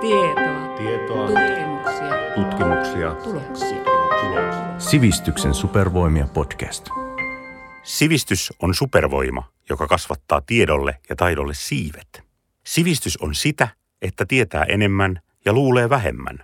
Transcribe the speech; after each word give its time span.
Tietoa. 0.00 0.76
Tietoa. 0.76 1.26
Tutkimuksia. 1.26 2.34
Tutkimuksia. 2.34 3.14
Tuloksia. 3.14 3.84
Tuloksia. 4.20 4.78
Sivistyksen 4.78 5.54
supervoimia 5.54 6.26
podcast. 6.26 6.88
Sivistys 7.82 8.52
on 8.62 8.74
supervoima, 8.74 9.52
joka 9.68 9.86
kasvattaa 9.86 10.40
tiedolle 10.40 10.98
ja 11.08 11.16
taidolle 11.16 11.54
siivet. 11.54 12.22
Sivistys 12.66 13.16
on 13.16 13.34
sitä, 13.34 13.68
että 14.02 14.26
tietää 14.26 14.64
enemmän 14.64 15.20
ja 15.44 15.52
luulee 15.52 15.90
vähemmän. 15.90 16.38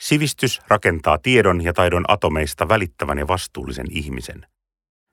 Sivistys 0.00 0.60
rakentaa 0.68 1.18
tiedon 1.18 1.64
ja 1.64 1.72
taidon 1.72 2.04
atomeista 2.08 2.68
välittävän 2.68 3.18
ja 3.18 3.28
vastuullisen 3.28 3.86
ihmisen. 3.90 4.46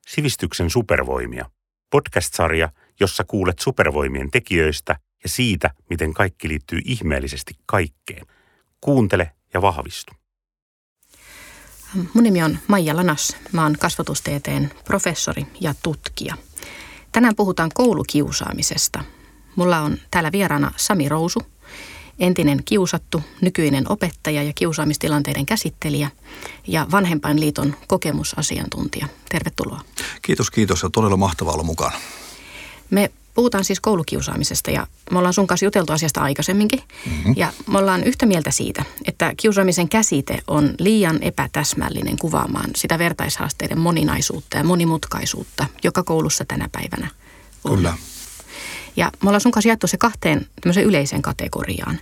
Sivistyksen 0.08 0.70
supervoimia. 0.70 1.50
Podcast-sarja, 1.92 2.70
jossa 3.00 3.24
kuulet 3.24 3.60
supervoimien 3.60 4.32
tekijöistä 4.32 4.96
ja 5.26 5.30
siitä, 5.30 5.72
miten 5.90 6.14
kaikki 6.14 6.48
liittyy 6.48 6.80
ihmeellisesti 6.86 7.54
kaikkeen. 7.66 8.26
Kuuntele 8.82 9.32
ja 9.54 9.62
vahvistu. 9.62 10.14
Mun 12.14 12.24
nimi 12.24 12.44
on 12.44 12.60
Maija 12.68 12.96
Lanas. 12.96 13.38
Mä 13.52 13.64
oon 13.64 13.76
kasvatustieteen 13.80 14.72
professori 14.84 15.46
ja 15.62 15.74
tutkija. 15.84 16.38
Tänään 17.12 17.36
puhutaan 17.36 17.72
koulukiusaamisesta. 17.74 19.04
Mulla 19.56 19.80
on 19.80 19.98
täällä 20.12 20.32
vieraana 20.32 20.72
Sami 20.78 21.10
Rousu, 21.10 21.42
entinen 22.20 22.62
kiusattu, 22.66 23.22
nykyinen 23.42 23.92
opettaja 23.92 24.44
ja 24.44 24.54
kiusaamistilanteiden 24.54 25.46
käsittelijä 25.46 26.12
ja 26.68 26.88
Vanhempainliiton 26.92 27.76
kokemusasiantuntija. 27.88 29.08
Tervetuloa. 29.30 29.82
Kiitos, 30.22 30.52
kiitos 30.52 30.84
ja 30.84 30.90
todella 30.90 31.18
mahtavaa 31.18 31.54
olla 31.54 31.64
mukana. 31.64 32.00
Me 32.90 33.12
puhutaan 33.36 33.66
siis 33.66 33.80
koulukiusaamisesta 33.80 34.72
ja 34.72 34.88
me 35.12 35.18
ollaan 35.18 35.34
sun 35.34 35.48
kanssa 35.48 35.66
juteltu 35.66 35.94
asiasta 35.94 36.22
aikaisemminkin. 36.22 36.82
Mm-hmm. 37.06 37.34
Ja 37.38 37.54
me 37.68 37.78
ollaan 37.78 38.04
yhtä 38.04 38.26
mieltä 38.26 38.52
siitä, 38.52 38.86
että 39.06 39.34
kiusaamisen 39.38 39.90
käsite 39.90 40.40
on 40.48 40.76
liian 40.80 41.18
epätäsmällinen 41.22 42.18
kuvaamaan 42.18 42.70
sitä 42.76 43.00
vertaishaasteiden 43.00 43.80
moninaisuutta 43.80 44.58
ja 44.58 44.64
monimutkaisuutta, 44.64 45.66
joka 45.84 46.04
koulussa 46.04 46.46
tänä 46.46 46.70
päivänä 46.72 47.08
on. 47.64 47.76
Kyllä. 47.76 47.94
Ja 48.96 49.12
me 49.24 49.30
ollaan 49.30 49.42
sun 49.42 49.52
kanssa 49.52 49.70
jaettu 49.70 49.88
se 49.88 49.98
kahteen 49.98 50.46
tämmöiseen 50.62 50.88
yleiseen 50.88 51.22
kategoriaan. 51.22 52.00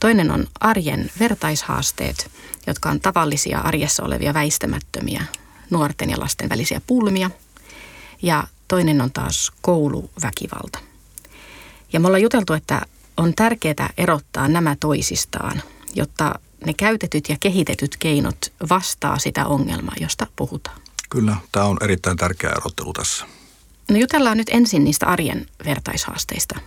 Toinen 0.00 0.30
on 0.30 0.46
arjen 0.60 1.10
vertaishaasteet, 1.20 2.30
jotka 2.66 2.90
on 2.90 3.00
tavallisia 3.00 3.58
arjessa 3.58 4.02
olevia 4.04 4.34
väistämättömiä 4.34 5.24
nuorten 5.70 6.10
ja 6.10 6.20
lasten 6.20 6.48
välisiä 6.48 6.80
pulmia. 6.86 7.30
Ja 8.22 8.46
toinen 8.72 9.00
on 9.00 9.12
taas 9.12 9.52
kouluväkivalta. 9.60 10.78
Ja 11.92 12.00
me 12.00 12.06
ollaan 12.06 12.22
juteltu, 12.22 12.52
että 12.52 12.82
on 13.16 13.34
tärkeää 13.34 13.90
erottaa 13.96 14.48
nämä 14.48 14.76
toisistaan, 14.80 15.62
jotta 15.94 16.34
ne 16.66 16.74
käytetyt 16.74 17.28
ja 17.28 17.36
kehitetyt 17.40 17.96
keinot 17.96 18.52
vastaa 18.70 19.18
sitä 19.18 19.46
ongelmaa, 19.46 19.94
josta 20.00 20.26
puhutaan. 20.36 20.80
Kyllä, 21.10 21.36
tämä 21.52 21.66
on 21.66 21.76
erittäin 21.80 22.16
tärkeä 22.16 22.50
erottelu 22.50 22.92
tässä. 22.92 23.26
No 23.90 23.96
jutellaan 23.96 24.36
nyt 24.36 24.50
ensin 24.50 24.84
niistä 24.84 25.06
arjen 25.06 25.46
vertaishaasteista. 25.64 26.60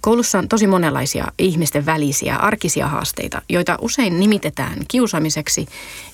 Koulussa 0.00 0.38
on 0.38 0.48
tosi 0.48 0.66
monenlaisia 0.66 1.32
ihmisten 1.38 1.86
välisiä 1.86 2.36
arkisia 2.36 2.88
haasteita, 2.88 3.42
joita 3.48 3.78
usein 3.80 4.20
nimitetään 4.20 4.78
kiusaamiseksi 4.88 5.66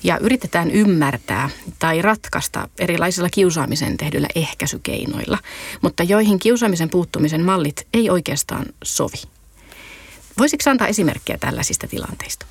ja 0.03 0.17
yritetään 0.17 0.71
ymmärtää 0.71 1.49
tai 1.79 2.01
ratkaista 2.01 2.69
erilaisilla 2.79 3.29
kiusaamisen 3.29 3.97
tehdyillä 3.97 4.27
ehkäisykeinoilla, 4.35 5.37
mutta 5.81 6.03
joihin 6.03 6.39
kiusaamisen 6.39 6.89
puuttumisen 6.89 7.45
mallit 7.45 7.87
ei 7.93 8.09
oikeastaan 8.09 8.65
sovi. 8.83 9.21
Voisitko 10.37 10.69
antaa 10.69 10.87
esimerkkejä 10.87 11.37
tällaisista 11.37 11.87
tilanteista? 11.87 12.45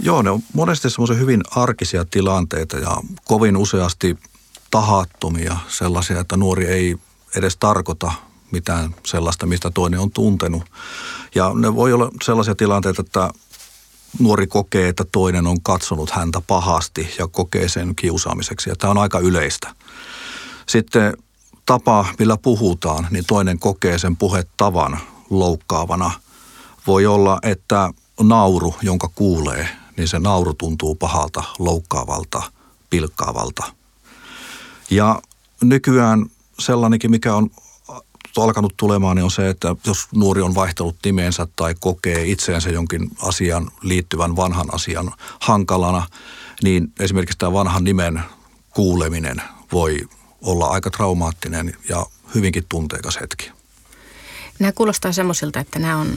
Joo, 0.00 0.22
ne 0.22 0.30
on 0.30 0.40
monesti 0.52 0.90
semmoisia 0.90 1.16
hyvin 1.16 1.40
arkisia 1.50 2.04
tilanteita 2.04 2.78
ja 2.78 2.96
kovin 3.24 3.56
useasti 3.56 4.18
tahattomia 4.70 5.56
sellaisia, 5.68 6.20
että 6.20 6.36
nuori 6.36 6.66
ei 6.66 6.96
edes 7.36 7.56
tarkoita 7.56 8.12
mitään 8.50 8.94
sellaista, 9.06 9.46
mistä 9.46 9.70
toinen 9.70 10.00
on 10.00 10.10
tuntenut. 10.10 10.62
Ja 11.34 11.52
ne 11.54 11.74
voi 11.74 11.92
olla 11.92 12.10
sellaisia 12.24 12.54
tilanteita, 12.54 13.02
että 13.02 13.30
nuori 14.18 14.46
kokee, 14.46 14.88
että 14.88 15.04
toinen 15.12 15.46
on 15.46 15.62
katsonut 15.62 16.10
häntä 16.10 16.40
pahasti 16.40 17.14
ja 17.18 17.26
kokee 17.26 17.68
sen 17.68 17.94
kiusaamiseksi. 17.96 18.70
Ja 18.70 18.76
tämä 18.76 18.90
on 18.90 18.98
aika 18.98 19.18
yleistä. 19.18 19.74
Sitten 20.68 21.16
tapa, 21.66 22.06
millä 22.18 22.36
puhutaan, 22.36 23.06
niin 23.10 23.24
toinen 23.26 23.58
kokee 23.58 23.98
sen 23.98 24.16
puhetavan 24.16 24.98
loukkaavana. 25.30 26.10
Voi 26.86 27.06
olla, 27.06 27.38
että 27.42 27.90
nauru, 28.20 28.74
jonka 28.82 29.08
kuulee, 29.14 29.68
niin 29.96 30.08
se 30.08 30.18
nauru 30.18 30.54
tuntuu 30.54 30.94
pahalta, 30.94 31.44
loukkaavalta, 31.58 32.42
pilkkaavalta. 32.90 33.64
Ja 34.90 35.22
nykyään 35.62 36.26
sellainenkin, 36.58 37.10
mikä 37.10 37.34
on 37.34 37.50
alkanut 38.44 38.74
tulemaan, 38.76 39.16
niin 39.16 39.24
on 39.24 39.30
se, 39.30 39.48
että 39.48 39.76
jos 39.86 40.08
nuori 40.14 40.42
on 40.42 40.54
vaihtanut 40.54 40.96
nimensä 41.04 41.46
tai 41.56 41.74
kokee 41.80 42.24
itseensä 42.24 42.70
jonkin 42.70 43.10
asian 43.22 43.70
liittyvän 43.82 44.36
vanhan 44.36 44.74
asian 44.74 45.12
hankalana, 45.40 46.06
niin 46.62 46.92
esimerkiksi 47.00 47.38
tämä 47.38 47.52
vanhan 47.52 47.84
nimen 47.84 48.20
kuuleminen 48.70 49.42
voi 49.72 50.00
olla 50.42 50.66
aika 50.66 50.90
traumaattinen 50.90 51.76
ja 51.88 52.06
hyvinkin 52.34 52.66
tunteikas 52.68 53.20
hetki. 53.20 53.50
Nämä 54.58 54.72
kuulostaa 54.72 55.12
semmoisilta, 55.12 55.60
että 55.60 55.78
nämä 55.78 55.96
on 55.96 56.08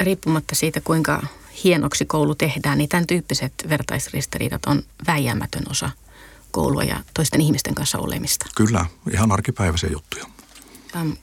riippumatta 0.00 0.54
siitä, 0.54 0.80
kuinka 0.80 1.22
hienoksi 1.64 2.04
koulu 2.04 2.34
tehdään, 2.34 2.78
niin 2.78 2.88
tämän 2.88 3.06
tyyppiset 3.06 3.52
vertaisristiriidat 3.68 4.66
on 4.66 4.82
väijämätön 5.06 5.62
osa 5.70 5.90
koulua 6.50 6.82
ja 6.82 7.00
toisten 7.14 7.40
ihmisten 7.40 7.74
kanssa 7.74 7.98
olemista. 7.98 8.46
Kyllä, 8.56 8.86
ihan 9.12 9.32
arkipäiväisiä 9.32 9.90
juttuja. 9.92 10.35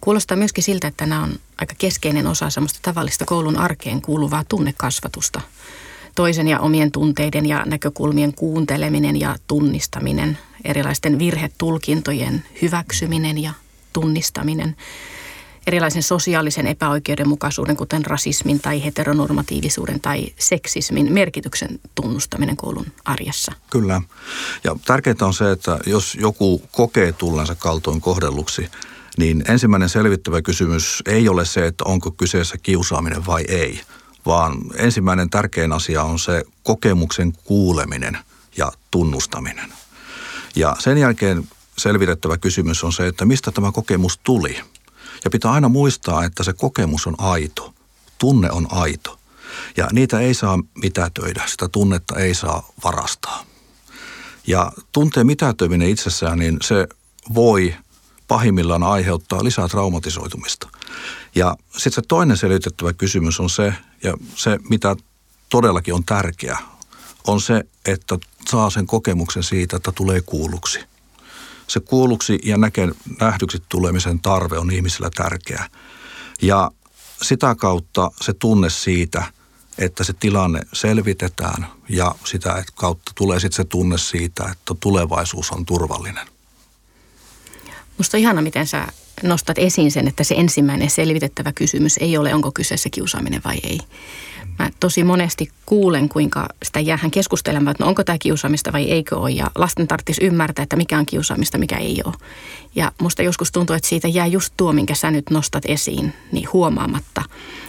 Kuulostaa 0.01 0.37
myöskin 0.37 0.63
siltä, 0.63 0.87
että 0.87 1.05
nämä 1.05 1.23
on 1.23 1.39
aika 1.57 1.75
keskeinen 1.77 2.27
osa 2.27 2.49
semmoista 2.49 2.79
tavallista 2.81 3.25
koulun 3.25 3.57
arkeen 3.57 4.01
kuuluvaa 4.01 4.43
tunnekasvatusta. 4.49 5.41
Toisen 6.15 6.47
ja 6.47 6.59
omien 6.59 6.91
tunteiden 6.91 7.45
ja 7.45 7.63
näkökulmien 7.65 8.33
kuunteleminen 8.33 9.19
ja 9.19 9.35
tunnistaminen, 9.47 10.37
erilaisten 10.63 11.19
virhetulkintojen 11.19 12.43
hyväksyminen 12.61 13.37
ja 13.37 13.53
tunnistaminen, 13.93 14.75
erilaisen 15.67 16.03
sosiaalisen 16.03 16.67
epäoikeudenmukaisuuden, 16.67 17.77
kuten 17.77 18.05
rasismin 18.05 18.59
tai 18.59 18.85
heteronormatiivisuuden 18.85 19.99
tai 19.99 20.27
seksismin 20.39 21.13
merkityksen 21.13 21.79
tunnustaminen 21.95 22.57
koulun 22.57 22.85
arjessa. 23.05 23.51
Kyllä. 23.69 24.01
Ja 24.63 24.75
tärkeintä 24.85 25.25
on 25.25 25.33
se, 25.33 25.51
että 25.51 25.79
jos 25.85 26.15
joku 26.15 26.61
kokee 26.71 27.11
tullensa 27.11 27.55
kaltoin 27.55 28.01
kohdelluksi, 28.01 28.69
niin 29.17 29.43
ensimmäinen 29.47 29.89
selvittävä 29.89 30.41
kysymys 30.41 31.03
ei 31.05 31.29
ole 31.29 31.45
se, 31.45 31.67
että 31.67 31.83
onko 31.83 32.11
kyseessä 32.11 32.57
kiusaaminen 32.57 33.25
vai 33.25 33.43
ei, 33.47 33.81
vaan 34.25 34.57
ensimmäinen 34.75 35.29
tärkein 35.29 35.71
asia 35.71 36.03
on 36.03 36.19
se 36.19 36.43
kokemuksen 36.63 37.33
kuuleminen 37.43 38.17
ja 38.57 38.71
tunnustaminen. 38.91 39.73
Ja 40.55 40.75
sen 40.79 40.97
jälkeen 40.97 41.43
selvitettävä 41.77 42.37
kysymys 42.37 42.83
on 42.83 42.93
se, 42.93 43.07
että 43.07 43.25
mistä 43.25 43.51
tämä 43.51 43.71
kokemus 43.71 44.19
tuli. 44.23 44.59
Ja 45.23 45.29
pitää 45.31 45.51
aina 45.51 45.69
muistaa, 45.69 46.23
että 46.23 46.43
se 46.43 46.53
kokemus 46.53 47.07
on 47.07 47.15
aito, 47.17 47.73
tunne 48.17 48.51
on 48.51 48.67
aito. 48.71 49.19
Ja 49.77 49.87
niitä 49.91 50.19
ei 50.19 50.33
saa 50.33 50.59
mitätöidä, 50.81 51.43
sitä 51.47 51.69
tunnetta 51.69 52.15
ei 52.19 52.33
saa 52.33 52.71
varastaa. 52.83 53.45
Ja 54.47 54.71
tunteen 54.91 55.27
mitätöiminen 55.27 55.89
itsessään, 55.89 56.39
niin 56.39 56.57
se 56.61 56.87
voi 57.33 57.75
pahimmillaan 58.27 58.83
aiheuttaa 58.83 59.43
lisää 59.43 59.67
traumatisoitumista. 59.67 60.69
Ja 61.35 61.55
sitten 61.71 61.93
se 61.93 62.01
toinen 62.07 62.37
selitettävä 62.37 62.93
kysymys 62.93 63.39
on 63.39 63.49
se, 63.49 63.73
ja 64.03 64.13
se 64.35 64.59
mitä 64.69 64.95
todellakin 65.49 65.93
on 65.93 66.03
tärkeä, 66.03 66.57
on 67.27 67.41
se, 67.41 67.63
että 67.85 68.19
saa 68.49 68.69
sen 68.69 68.87
kokemuksen 68.87 69.43
siitä, 69.43 69.75
että 69.77 69.91
tulee 69.91 70.21
kuulluksi. 70.21 70.79
Se 71.67 71.79
kuulluksi 71.79 72.39
ja 72.43 72.57
näke, 72.57 72.89
nähdyksi 73.19 73.63
tulemisen 73.69 74.19
tarve 74.19 74.57
on 74.57 74.71
ihmisillä 74.71 75.09
tärkeä. 75.15 75.69
Ja 76.41 76.71
sitä 77.21 77.55
kautta 77.55 78.11
se 78.21 78.33
tunne 78.33 78.69
siitä, 78.69 79.23
että 79.77 80.03
se 80.03 80.13
tilanne 80.13 80.61
selvitetään 80.73 81.67
ja 81.89 82.15
sitä 82.25 82.63
kautta 82.75 83.11
tulee 83.15 83.39
sitten 83.39 83.55
se 83.55 83.63
tunne 83.63 83.97
siitä, 83.97 84.43
että 84.51 84.73
tulevaisuus 84.79 85.51
on 85.51 85.65
turvallinen. 85.65 86.32
Musta 87.97 88.17
on 88.17 88.21
ihana, 88.21 88.41
miten 88.41 88.67
sä 88.67 88.87
nostat 89.23 89.57
esiin 89.57 89.91
sen, 89.91 90.07
että 90.07 90.23
se 90.23 90.35
ensimmäinen 90.37 90.89
selvitettävä 90.89 91.51
kysymys 91.51 91.97
ei 91.97 92.17
ole, 92.17 92.33
onko 92.33 92.51
kyseessä 92.51 92.89
kiusaaminen 92.89 93.41
vai 93.45 93.55
ei. 93.63 93.79
Mä 94.59 94.69
tosi 94.79 95.03
monesti 95.03 95.49
kuulen, 95.65 96.09
kuinka 96.09 96.49
sitä 96.63 96.79
jäähän 96.79 97.11
keskustelemaan, 97.11 97.71
että 97.71 97.83
no 97.83 97.87
onko 97.87 98.03
tämä 98.03 98.17
kiusaamista 98.17 98.73
vai 98.73 98.91
eikö 98.91 99.17
ole. 99.17 99.31
Ja 99.31 99.51
lasten 99.55 99.87
tarvitsisi 99.87 100.25
ymmärtää, 100.25 100.63
että 100.63 100.75
mikä 100.75 100.97
on 100.97 101.05
kiusaamista, 101.05 101.57
mikä 101.57 101.77
ei 101.77 102.01
ole. 102.05 102.13
Ja 102.75 102.91
musta 103.01 103.23
joskus 103.23 103.51
tuntuu, 103.51 103.75
että 103.75 103.89
siitä 103.89 104.07
jää 104.07 104.27
just 104.27 104.53
tuo, 104.57 104.73
minkä 104.73 104.95
sä 104.95 105.11
nyt 105.11 105.29
nostat 105.29 105.63
esiin, 105.65 106.13
niin 106.31 106.47
huomaamatta. 106.53 107.23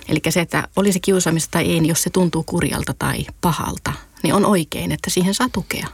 Eli 0.09 0.21
se, 0.29 0.41
että 0.41 0.69
olisi 0.77 1.01
kiusaamista 1.01 1.51
tai 1.51 1.63
ei, 1.63 1.81
niin 1.81 1.89
jos 1.89 2.03
se 2.03 2.11
tuntuu 2.11 2.43
kurjalta 2.43 2.95
tai 2.99 3.27
pahalta, 3.41 3.93
niin 4.23 4.35
on 4.35 4.47
oikein, 4.47 4.93
että 4.93 5.11
siihen 5.11 5.35
saa 5.35 5.49
tukea. 5.53 5.89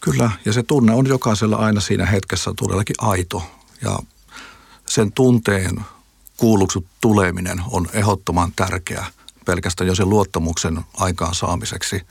Kyllä, 0.00 0.30
ja 0.44 0.52
se 0.52 0.62
tunne 0.62 0.92
on 0.92 1.06
jokaisella 1.06 1.56
aina 1.56 1.80
siinä 1.80 2.06
hetkessä 2.06 2.52
todellakin 2.56 2.96
aito. 2.98 3.42
Ja 3.82 3.98
sen 4.86 5.12
tunteen 5.12 5.80
kuulluksi 6.36 6.86
tuleminen 7.00 7.62
on 7.70 7.86
ehdottoman 7.92 8.52
tärkeä 8.56 9.06
pelkästään 9.44 9.88
jo 9.88 9.94
sen 9.94 10.08
luottamuksen 10.08 10.80
aikaansaamiseksi. 10.94 12.02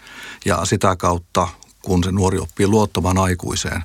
Ja 0.46 0.66
sitä 0.66 0.96
kautta, 0.96 1.48
kun 1.82 2.04
se 2.04 2.12
nuori 2.12 2.40
oppii 2.40 2.68
luottamaan 2.68 3.18
aikuiseen, 3.18 3.84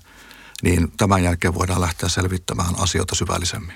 niin 0.62 0.92
tämän 0.96 1.22
jälkeen 1.22 1.54
voidaan 1.54 1.80
lähteä 1.80 2.08
selvittämään 2.08 2.78
asioita 2.78 3.14
syvällisemmin. 3.14 3.74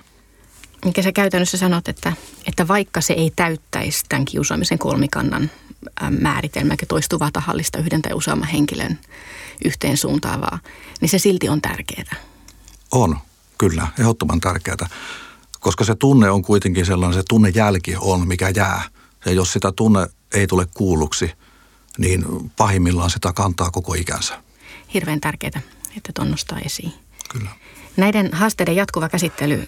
Mikä 0.85 1.03
sä 1.03 1.13
käytännössä 1.13 1.57
sanot, 1.57 1.89
että, 1.89 2.13
että 2.47 2.69
vaikka 2.69 3.01
se 3.01 3.13
ei 3.13 3.33
täyttäisi 3.37 4.05
tämän 4.09 4.25
kiusaamisen 4.25 4.79
kolmikannan 4.79 5.51
määritelmäkin 6.21 6.89
toistuvaa 6.89 7.31
tahallista 7.33 7.79
yhden 7.79 8.03
tai 8.03 8.13
useamman 8.13 8.49
henkilön 8.49 8.99
yhteen 9.65 9.97
suuntaavaa, 9.97 10.59
niin 11.01 11.09
se 11.09 11.19
silti 11.19 11.49
on 11.49 11.63
tärkeää. 11.63 12.17
On, 12.91 13.19
kyllä, 13.61 13.89
ehdottoman 13.99 14.41
tärkeää, 14.41 14.89
koska 15.61 15.85
se 15.85 15.95
tunne 15.95 16.31
on 16.31 16.43
kuitenkin 16.43 16.87
sellainen, 16.87 17.21
se 17.21 17.23
tunnejälki 17.29 17.95
on, 17.99 18.29
mikä 18.29 18.53
jää. 18.57 18.83
Ja 19.27 19.33
jos 19.33 19.53
sitä 19.53 19.73
tunne 19.73 20.07
ei 20.35 20.47
tule 20.47 20.67
kuulluksi, 20.75 21.31
niin 21.99 22.25
pahimmillaan 22.57 23.11
sitä 23.11 23.33
kantaa 23.33 23.71
koko 23.71 23.95
ikänsä. 23.95 24.43
Hirveän 24.95 25.21
tärkeää, 25.21 25.61
että 25.97 26.13
tunnustaa 26.15 26.59
esiin. 26.59 26.93
Kyllä. 27.29 27.51
Näiden 27.97 28.31
haasteiden 28.33 28.77
jatkuva 28.77 29.09
käsittely 29.09 29.67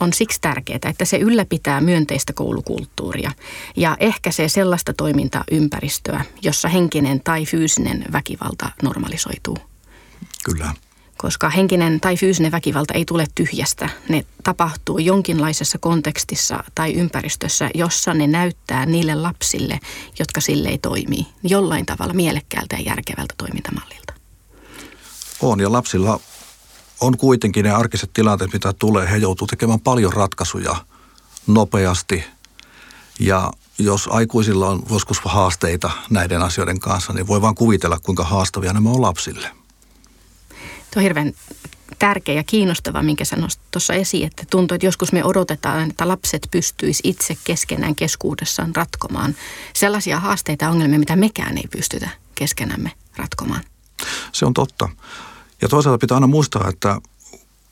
on 0.00 0.12
siksi 0.12 0.40
tärkeää, 0.40 0.80
että 0.84 1.04
se 1.04 1.16
ylläpitää 1.16 1.80
myönteistä 1.80 2.32
koulukulttuuria 2.32 3.32
ja 3.76 3.96
ehkäisee 4.00 4.48
sellaista 4.48 4.92
toimintaympäristöä, 4.92 6.24
jossa 6.42 6.68
henkinen 6.68 7.20
tai 7.24 7.46
fyysinen 7.46 8.04
väkivalta 8.12 8.70
normalisoituu. 8.82 9.58
Kyllä. 10.44 10.74
Koska 11.16 11.50
henkinen 11.50 12.00
tai 12.00 12.16
fyysinen 12.16 12.52
väkivalta 12.52 12.94
ei 12.94 13.04
tule 13.04 13.26
tyhjästä. 13.34 13.88
Ne 14.08 14.26
tapahtuu 14.44 14.98
jonkinlaisessa 14.98 15.78
kontekstissa 15.78 16.64
tai 16.74 16.94
ympäristössä, 16.94 17.70
jossa 17.74 18.14
ne 18.14 18.26
näyttää 18.26 18.86
niille 18.86 19.14
lapsille, 19.14 19.80
jotka 20.18 20.40
sille 20.40 20.68
ei 20.68 20.78
toimii, 20.78 21.26
jollain 21.42 21.86
tavalla 21.86 22.12
mielekkäältä 22.12 22.76
ja 22.76 22.82
järkevältä 22.82 23.34
toimintamallilta. 23.38 24.12
On 25.40 25.60
ja 25.60 25.72
lapsilla 25.72 26.20
on 27.00 27.16
kuitenkin 27.16 27.64
ne 27.64 27.70
arkiset 27.70 28.10
tilanteet, 28.12 28.52
mitä 28.52 28.72
tulee. 28.72 29.10
He 29.10 29.16
joutuu 29.16 29.46
tekemään 29.46 29.80
paljon 29.80 30.12
ratkaisuja 30.12 30.76
nopeasti. 31.46 32.24
Ja 33.20 33.52
jos 33.78 34.08
aikuisilla 34.12 34.68
on 34.68 34.82
joskus 34.90 35.20
haasteita 35.24 35.90
näiden 36.10 36.42
asioiden 36.42 36.80
kanssa, 36.80 37.12
niin 37.12 37.26
voi 37.26 37.42
vaan 37.42 37.54
kuvitella, 37.54 37.98
kuinka 37.98 38.24
haastavia 38.24 38.72
nämä 38.72 38.90
on 38.90 39.02
lapsille. 39.02 39.50
On 40.96 41.02
hirveän 41.02 41.32
tärkeä 41.98 42.34
ja 42.34 42.44
kiinnostava, 42.44 43.02
minkä 43.02 43.24
sanoit 43.24 43.58
tuossa 43.70 43.94
esiin, 43.94 44.26
että 44.26 44.44
tuntuu, 44.50 44.74
että 44.74 44.86
joskus 44.86 45.12
me 45.12 45.24
odotetaan, 45.24 45.90
että 45.90 46.08
lapset 46.08 46.48
pystyis 46.50 47.00
itse 47.04 47.36
keskenään 47.44 47.94
keskuudessaan 47.94 48.76
ratkomaan 48.76 49.34
sellaisia 49.72 50.20
haasteita 50.20 50.64
ja 50.64 50.70
ongelmia, 50.70 50.98
mitä 50.98 51.16
mekään 51.16 51.58
ei 51.58 51.64
pystytä 51.70 52.08
keskenämme 52.34 52.92
ratkomaan. 53.16 53.60
Se 54.32 54.46
on 54.46 54.54
totta. 54.54 54.88
Ja 55.62 55.68
toisaalta 55.68 55.98
pitää 55.98 56.14
aina 56.14 56.26
muistaa, 56.26 56.68
että 56.68 57.00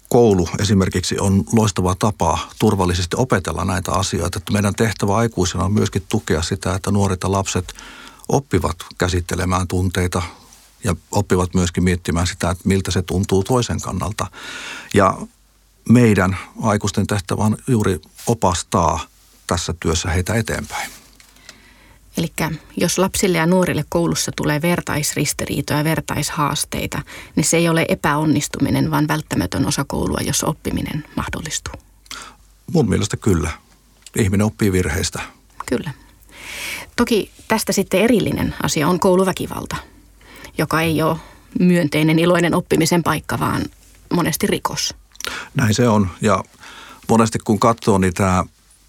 koulu 0.08 0.48
esimerkiksi 0.58 1.18
on 1.18 1.44
loistava 1.52 1.94
tapa 1.94 2.38
turvallisesti 2.58 3.16
opetella 3.18 3.64
näitä 3.64 3.92
asioita. 3.92 4.38
Että 4.38 4.52
meidän 4.52 4.74
tehtävä 4.74 5.16
aikuisena 5.16 5.64
on 5.64 5.72
myöskin 5.72 6.02
tukea 6.08 6.42
sitä, 6.42 6.74
että 6.74 6.90
nuoret 6.90 7.22
ja 7.22 7.32
lapset 7.32 7.74
oppivat 8.28 8.76
käsittelemään 8.98 9.68
tunteita 9.68 10.22
ja 10.84 10.96
oppivat 11.10 11.54
myöskin 11.54 11.84
miettimään 11.84 12.26
sitä, 12.26 12.50
että 12.50 12.68
miltä 12.68 12.90
se 12.90 13.02
tuntuu 13.02 13.44
toisen 13.44 13.80
kannalta. 13.80 14.26
Ja 14.94 15.18
meidän 15.88 16.36
aikuisten 16.62 17.06
tehtävä 17.06 17.44
on 17.44 17.56
juuri 17.66 18.00
opastaa 18.26 19.00
tässä 19.46 19.74
työssä 19.80 20.10
heitä 20.10 20.34
eteenpäin. 20.34 20.90
Eli 22.16 22.32
jos 22.76 22.98
lapsille 22.98 23.38
ja 23.38 23.46
nuorille 23.46 23.84
koulussa 23.88 24.32
tulee 24.36 24.62
vertaisristiriitoja 24.62 25.78
ja 25.78 25.84
vertaishaasteita, 25.84 27.02
niin 27.36 27.44
se 27.44 27.56
ei 27.56 27.68
ole 27.68 27.86
epäonnistuminen, 27.88 28.90
vaan 28.90 29.08
välttämätön 29.08 29.66
osa 29.66 29.84
koulua, 29.88 30.18
jos 30.20 30.44
oppiminen 30.44 31.04
mahdollistuu. 31.16 31.74
Mun 32.72 32.88
mielestä 32.88 33.16
kyllä. 33.16 33.50
Ihminen 34.18 34.46
oppii 34.46 34.72
virheistä. 34.72 35.20
Kyllä. 35.66 35.90
Toki 36.96 37.30
tästä 37.48 37.72
sitten 37.72 38.00
erillinen 38.00 38.54
asia 38.62 38.88
on 38.88 39.00
kouluväkivalta, 39.00 39.76
joka 40.58 40.80
ei 40.80 41.02
ole 41.02 41.16
myönteinen, 41.60 42.18
iloinen 42.18 42.54
oppimisen 42.54 43.02
paikka, 43.02 43.38
vaan 43.38 43.62
monesti 44.14 44.46
rikos. 44.46 44.94
Näin 45.54 45.74
se 45.74 45.88
on. 45.88 46.10
Ja 46.20 46.44
monesti 47.08 47.38
kun 47.38 47.60
katsoo 47.60 47.98
niitä 47.98 48.44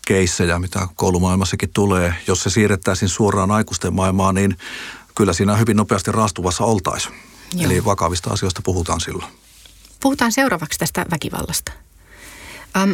keissejä, 0.07 0.59
mitä 0.59 0.87
koulumaailmassakin 0.95 1.69
tulee, 1.73 2.13
jos 2.27 2.43
se 2.43 2.49
siirrettäisiin 2.49 3.09
suoraan 3.09 3.51
aikuisten 3.51 3.93
maailmaan, 3.93 4.35
niin 4.35 4.57
kyllä 5.15 5.33
siinä 5.33 5.55
hyvin 5.55 5.77
nopeasti 5.77 6.11
raastuvassa 6.11 6.63
oltaisiin. 6.63 7.15
Eli 7.59 7.85
vakavista 7.85 8.29
asioista 8.29 8.61
puhutaan 8.63 9.01
silloin. 9.01 9.31
Puhutaan 9.99 10.31
seuraavaksi 10.31 10.79
tästä 10.79 11.05
väkivallasta. 11.11 11.71
Ähm, 12.77 12.91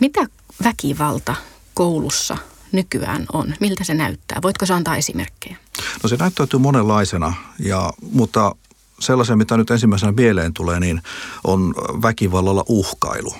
mitä 0.00 0.26
väkivalta 0.64 1.34
koulussa 1.74 2.36
nykyään 2.72 3.26
on? 3.32 3.54
Miltä 3.60 3.84
se 3.84 3.94
näyttää? 3.94 4.38
Voitko 4.42 4.66
sä 4.66 4.76
antaa 4.76 4.96
esimerkkejä? 4.96 5.56
No 6.02 6.08
se 6.08 6.16
näyttäytyy 6.16 6.60
monenlaisena, 6.60 7.34
ja, 7.58 7.92
mutta 8.12 8.54
sellaisen, 9.00 9.38
mitä 9.38 9.56
nyt 9.56 9.70
ensimmäisenä 9.70 10.12
mieleen 10.12 10.54
tulee, 10.54 10.80
niin 10.80 11.02
on 11.44 11.74
väkivallalla 12.02 12.64
uhkailu. 12.68 13.34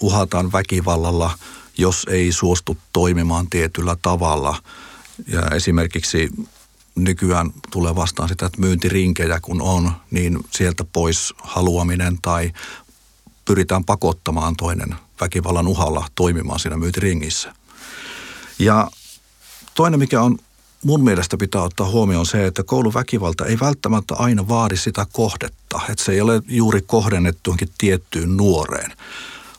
Uhataan 0.00 0.52
väkivallalla– 0.52 1.30
jos 1.78 2.06
ei 2.10 2.32
suostu 2.32 2.76
toimimaan 2.92 3.50
tietyllä 3.50 3.96
tavalla. 4.02 4.62
Ja 5.28 5.42
esimerkiksi 5.54 6.30
nykyään 6.94 7.50
tulee 7.70 7.94
vastaan 7.94 8.28
sitä, 8.28 8.46
että 8.46 8.60
myyntirinkejä 8.60 9.40
kun 9.40 9.62
on, 9.62 9.92
niin 10.10 10.38
sieltä 10.50 10.84
pois 10.92 11.34
haluaminen 11.42 12.18
tai 12.22 12.52
pyritään 13.44 13.84
pakottamaan 13.84 14.56
toinen 14.56 14.94
väkivallan 15.20 15.68
uhalla 15.68 16.08
toimimaan 16.14 16.60
siinä 16.60 16.76
myyntiringissä. 16.76 17.54
Ja 18.58 18.90
toinen, 19.74 19.98
mikä 19.98 20.22
on 20.22 20.38
mun 20.84 21.04
mielestä 21.04 21.36
pitää 21.36 21.62
ottaa 21.62 21.90
huomioon 21.90 22.26
se, 22.26 22.46
että 22.46 22.62
kouluväkivalta 22.62 23.46
ei 23.46 23.60
välttämättä 23.60 24.14
aina 24.14 24.48
vaadi 24.48 24.76
sitä 24.76 25.06
kohdetta. 25.12 25.80
Että 25.88 26.04
se 26.04 26.12
ei 26.12 26.20
ole 26.20 26.42
juuri 26.48 26.82
kohdennettu 26.82 27.56
tiettyyn 27.78 28.36
nuoreen, 28.36 28.92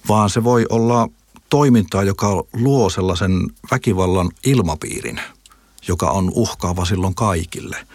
vaan 0.07 0.29
se 0.29 0.43
voi 0.43 0.65
olla 0.69 1.09
toimintaa, 1.49 2.03
joka 2.03 2.43
luo 2.53 2.89
sellaisen 2.89 3.47
väkivallan 3.71 4.29
ilmapiirin, 4.45 5.21
joka 5.87 6.11
on 6.11 6.31
uhkaava 6.35 6.85
silloin 6.85 7.15
kaikille. 7.15 7.87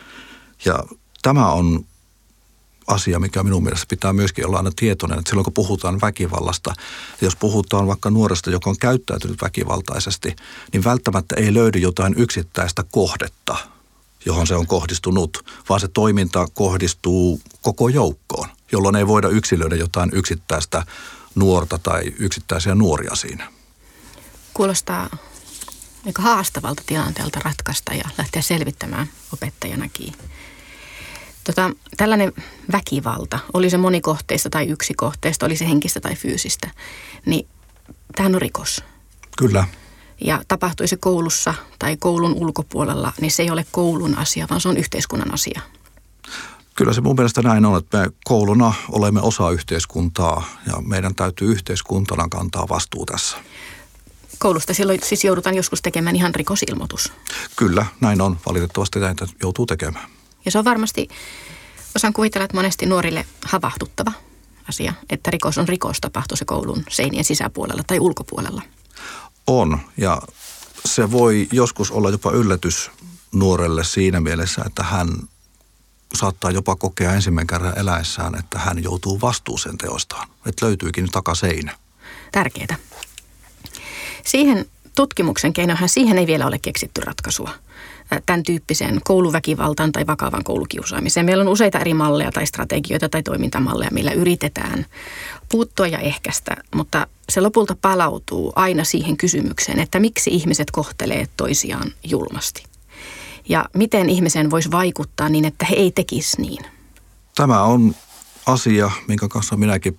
Ja 0.64 0.84
tämä 1.22 1.52
on 1.52 1.84
asia, 2.90 3.18
mikä 3.18 3.42
minun 3.42 3.62
mielestä 3.62 3.87
pitää 3.88 4.12
myöskin 4.12 4.47
olla 4.47 4.56
aina 4.56 4.70
tietoinen, 4.76 5.18
että 5.18 5.28
silloin 5.28 5.44
kun 5.44 5.52
puhutaan 5.52 6.00
väkivallasta, 6.00 6.75
jos 7.20 7.37
puhutaan 7.37 7.87
vaikka 7.87 8.11
nuoresta, 8.11 8.50
joka 8.50 8.70
on 8.70 8.76
käyttäytynyt 8.80 9.42
väkivaltaisesti, 9.42 10.37
niin 10.73 10.85
välttämättä 10.85 11.35
ei 11.38 11.54
löydy 11.54 11.78
jotain 11.78 12.14
yksittäistä 12.16 12.85
kohdetta, 12.90 13.56
johon 14.26 14.47
se 14.47 14.54
on 14.54 14.66
kohdistunut, 14.66 15.44
vaan 15.68 15.80
se 15.80 15.88
toiminta 15.88 16.47
kohdistuu 16.54 17.40
koko 17.62 17.88
joukkoon, 17.88 18.49
jolloin 18.73 18.97
ei 18.97 19.06
voida 19.06 19.28
yksilöidä 19.28 19.76
jotain 19.76 20.11
yksittäistä 20.12 20.85
nuorta 21.35 21.78
tai 21.78 22.02
yksittäisiä 22.18 22.75
nuoria 22.75 23.14
siinä. 23.14 23.52
Kuulostaa 24.54 25.11
aika 26.06 26.23
haastavalta 26.23 26.82
tilanteelta 26.87 27.40
ratkaista 27.44 27.94
ja 27.94 28.04
lähteä 28.18 28.42
selvittämään 28.42 29.11
opettajanakin. 29.32 30.14
Tota, 31.44 31.70
tällainen 31.97 32.32
väkivalta, 32.73 33.38
oli 33.52 33.70
se 33.70 33.76
monikohteista 33.76 34.50
tai 34.50 34.68
yksikohteista, 34.68 35.47
oli 35.47 35.56
se 35.56 35.68
henkistä 35.68 36.00
tai 36.00 36.14
fyysistä, 36.14 36.70
niin 37.26 37.49
tämähän 38.16 38.35
on 38.35 38.42
rikos. 38.42 38.85
Kyllä. 39.38 39.64
Ja 40.20 40.42
tapahtuisi 40.49 40.97
koulussa 40.97 41.54
tai 41.78 41.97
koulun 41.97 42.35
ulkopuolella, 42.35 43.12
niin 43.20 43.30
se 43.30 43.42
ei 43.42 43.50
ole 43.50 43.66
koulun 43.73 44.18
asia, 44.18 44.47
vaan 44.50 44.61
se 44.61 44.68
on 44.68 44.76
yhteiskunnan 44.76 45.35
asia. 45.35 45.61
Kyllä 46.75 46.92
se 46.92 47.00
mun 47.00 47.16
mielestä 47.16 47.42
näin 47.42 47.64
on, 47.64 47.78
että 47.78 47.99
me 47.99 48.11
kouluna 48.25 48.73
olemme 48.88 49.20
osa 49.20 49.50
yhteiskuntaa 49.50 50.44
ja 50.66 50.80
meidän 50.80 51.14
täytyy 51.14 51.50
yhteiskuntana 51.50 52.28
kantaa 52.28 52.68
vastuu 52.68 53.06
tässä. 53.06 53.37
Koulusta 54.38 54.75
silloin 54.75 55.00
siis 55.04 55.25
joudutaan 55.25 55.56
joskus 55.56 55.82
tekemään 55.82 56.16
ihan 56.16 56.35
rikosilmoitus. 56.35 57.12
Kyllä, 57.56 57.87
näin 58.00 58.20
on. 58.20 58.37
Valitettavasti 58.47 58.99
näitä 58.99 59.26
joutuu 59.42 59.66
tekemään. 59.66 60.11
Ja 60.44 60.50
se 60.50 60.59
on 60.59 60.64
varmasti, 60.64 61.09
osaan 61.97 62.12
kuvitella, 62.12 62.44
että 62.44 62.56
monesti 62.56 62.87
nuorille 62.87 63.26
havahduttava 63.44 64.12
asia, 64.68 64.94
että 65.11 65.30
rikos 65.30 65.59
on 65.59 65.68
rikos, 65.68 66.00
tapahtuu 66.00 66.37
se 66.37 66.44
koulun 66.44 66.85
seinien 66.90 67.25
sisäpuolella 67.25 67.82
tai 67.87 68.00
ulkopuolella. 68.00 68.62
On, 69.47 69.78
ja 69.97 70.23
se 70.85 71.11
voi 71.11 71.49
joskus 71.52 71.90
olla 71.90 72.11
jopa 72.11 72.30
yllätys 72.30 72.90
nuorelle 73.32 73.85
siinä 73.85 74.20
mielessä, 74.20 74.62
että 74.66 74.82
hän 74.82 75.09
saattaa 76.14 76.50
jopa 76.50 76.76
kokea 76.76 77.14
ensimmäinen 77.14 77.47
kerran 77.47 77.78
eläessään, 77.78 78.38
että 78.38 78.59
hän 78.59 78.82
joutuu 78.82 79.20
vastuuseen 79.20 79.78
teostaan. 79.78 80.28
Että 80.47 80.66
löytyykin 80.66 81.11
takaseinä. 81.11 81.76
Tärkeää. 82.32 82.76
Siihen 84.26 84.66
tutkimuksen 84.97 85.52
keinohan 85.52 85.88
siihen 85.88 86.18
ei 86.18 86.26
vielä 86.26 86.47
ole 86.47 86.59
keksitty 86.59 87.00
ratkaisua 87.00 87.50
tämän 88.26 88.42
tyyppiseen 88.42 89.00
kouluväkivaltaan 89.04 89.92
tai 89.92 90.06
vakavan 90.06 90.44
koulukiusaamiseen. 90.44 91.26
Meillä 91.26 91.42
on 91.42 91.48
useita 91.48 91.78
eri 91.78 91.94
malleja 91.94 92.32
tai 92.32 92.46
strategioita 92.46 93.08
tai 93.08 93.22
toimintamalleja, 93.22 93.90
millä 93.92 94.12
yritetään 94.12 94.86
puuttua 95.48 95.86
ja 95.86 95.98
ehkäistä, 95.98 96.56
mutta 96.74 97.06
se 97.28 97.40
lopulta 97.40 97.76
palautuu 97.82 98.52
aina 98.56 98.84
siihen 98.84 99.16
kysymykseen, 99.16 99.80
että 99.80 100.00
miksi 100.00 100.30
ihmiset 100.30 100.70
kohtelee 100.70 101.28
toisiaan 101.36 101.90
julmasti. 102.04 102.62
Ja 103.48 103.64
miten 103.74 104.10
ihmisen 104.10 104.50
voisi 104.50 104.70
vaikuttaa 104.70 105.28
niin, 105.28 105.44
että 105.44 105.66
he 105.70 105.74
ei 105.76 105.90
tekisi 105.90 106.42
niin. 106.42 106.64
Tämä 107.34 107.62
on 107.62 107.94
asia, 108.46 108.90
minkä 109.08 109.28
kanssa 109.28 109.56
minäkin 109.56 109.98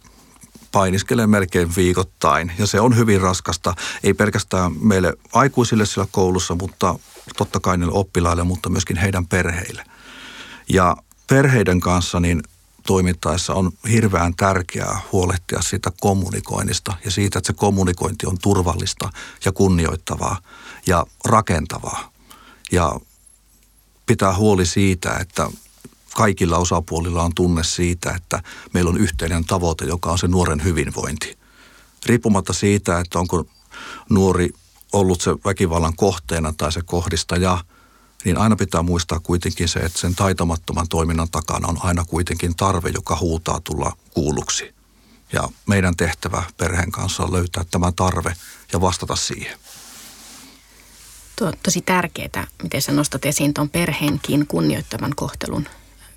painiskelen 0.71 1.29
melkein 1.29 1.75
viikoittain 1.75 2.51
ja 2.59 2.67
se 2.67 2.79
on 2.79 2.97
hyvin 2.97 3.21
raskasta, 3.21 3.73
ei 4.03 4.13
pelkästään 4.13 4.71
meille 4.81 5.13
aikuisille 5.33 5.85
siellä 5.85 6.09
koulussa, 6.11 6.55
mutta 6.55 6.99
totta 7.38 7.59
kai 7.59 7.77
niille 7.77 7.93
oppilaille, 7.93 8.43
mutta 8.43 8.69
myöskin 8.69 8.97
heidän 8.97 9.27
perheille. 9.27 9.83
Ja 10.69 10.97
perheiden 11.27 11.79
kanssa 11.79 12.19
niin 12.19 12.43
toimittaessa 12.88 13.53
on 13.53 13.71
hirveän 13.91 14.35
tärkeää 14.35 15.00
huolehtia 15.11 15.61
siitä 15.61 15.91
kommunikoinnista 16.01 16.93
ja 17.05 17.11
siitä, 17.11 17.39
että 17.39 17.47
se 17.47 17.53
kommunikointi 17.53 18.25
on 18.25 18.38
turvallista 18.41 19.09
ja 19.45 19.51
kunnioittavaa 19.51 20.38
ja 20.88 21.05
rakentavaa. 21.25 22.11
Ja 22.71 23.00
pitää 24.05 24.35
huoli 24.35 24.65
siitä, 24.65 25.13
että 25.13 25.50
kaikilla 26.15 26.57
osapuolilla 26.57 27.23
on 27.23 27.35
tunne 27.35 27.63
siitä, 27.63 28.11
että 28.11 28.43
meillä 28.73 28.89
on 28.89 28.97
yhteinen 28.97 29.45
tavoite, 29.45 29.85
joka 29.85 30.11
on 30.11 30.17
se 30.17 30.27
nuoren 30.27 30.63
hyvinvointi. 30.63 31.38
Riippumatta 32.05 32.53
siitä, 32.53 33.00
että 33.00 33.19
onko 33.19 33.45
nuori 34.09 34.50
ollut 34.93 35.21
se 35.21 35.31
väkivallan 35.45 35.95
kohteena 35.95 36.53
tai 36.57 36.71
se 36.71 36.81
kohdistaja, 36.86 37.63
niin 38.25 38.38
aina 38.38 38.55
pitää 38.55 38.83
muistaa 38.83 39.19
kuitenkin 39.19 39.67
se, 39.69 39.79
että 39.79 40.00
sen 40.00 40.15
taitamattoman 40.15 40.88
toiminnan 40.88 41.31
takana 41.31 41.67
on 41.67 41.77
aina 41.79 42.05
kuitenkin 42.05 42.55
tarve, 42.55 42.89
joka 42.89 43.17
huutaa 43.21 43.62
tulla 43.63 43.98
kuulluksi. 44.10 44.75
Ja 45.33 45.50
meidän 45.67 45.95
tehtävä 45.95 46.43
perheen 46.57 46.91
kanssa 46.91 47.24
on 47.24 47.33
löytää 47.33 47.63
tämä 47.71 47.91
tarve 47.91 48.36
ja 48.74 48.81
vastata 48.81 49.15
siihen. 49.15 49.60
Tuo 51.36 51.48
on 51.48 51.53
tosi 51.63 51.81
tärkeää, 51.81 52.48
miten 52.63 52.81
sä 52.81 52.91
nostat 52.91 53.25
esiin 53.25 53.53
tuon 53.53 53.69
perheenkin 53.69 54.48
kunnioittavan 54.48 55.15
kohtelun 55.15 55.67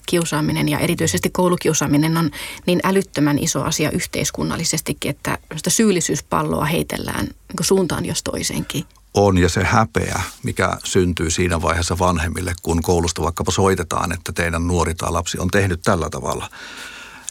kiusaaminen 0.06 0.68
ja 0.68 0.78
erityisesti 0.78 1.30
koulukiusaaminen 1.30 2.16
on 2.16 2.30
niin 2.66 2.80
älyttömän 2.84 3.38
iso 3.38 3.62
asia 3.62 3.90
yhteiskunnallisestikin, 3.90 5.10
että 5.10 5.38
sitä 5.56 5.70
syyllisyyspalloa 5.70 6.64
heitellään 6.64 7.26
niin 7.26 7.64
suuntaan 7.64 8.04
jos 8.04 8.22
toisenkin. 8.22 8.84
On 9.14 9.38
ja 9.38 9.48
se 9.48 9.64
häpeä, 9.64 10.22
mikä 10.42 10.76
syntyy 10.84 11.30
siinä 11.30 11.62
vaiheessa 11.62 11.98
vanhemmille, 11.98 12.54
kun 12.62 12.82
koulusta 12.82 13.22
vaikkapa 13.22 13.50
soitetaan, 13.52 14.12
että 14.12 14.32
teidän 14.32 14.66
nuori 14.66 14.94
tai 14.94 15.12
lapsi 15.12 15.38
on 15.38 15.50
tehnyt 15.50 15.82
tällä 15.82 16.10
tavalla, 16.10 16.50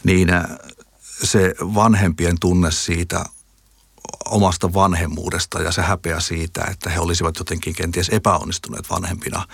niin 0.04 0.30
äh, 0.30 0.44
se 1.22 1.54
vanhempien 1.60 2.40
tunne 2.40 2.70
siitä 2.70 3.24
omasta 4.24 4.72
vanhemmuudesta 4.74 5.62
ja 5.62 5.72
se 5.72 5.82
häpeä 5.82 6.20
siitä, 6.20 6.64
että 6.70 6.90
he 6.90 7.00
olisivat 7.00 7.38
jotenkin 7.38 7.74
kenties 7.74 8.08
epäonnistuneet 8.08 8.90
vanhempina, 8.90 9.46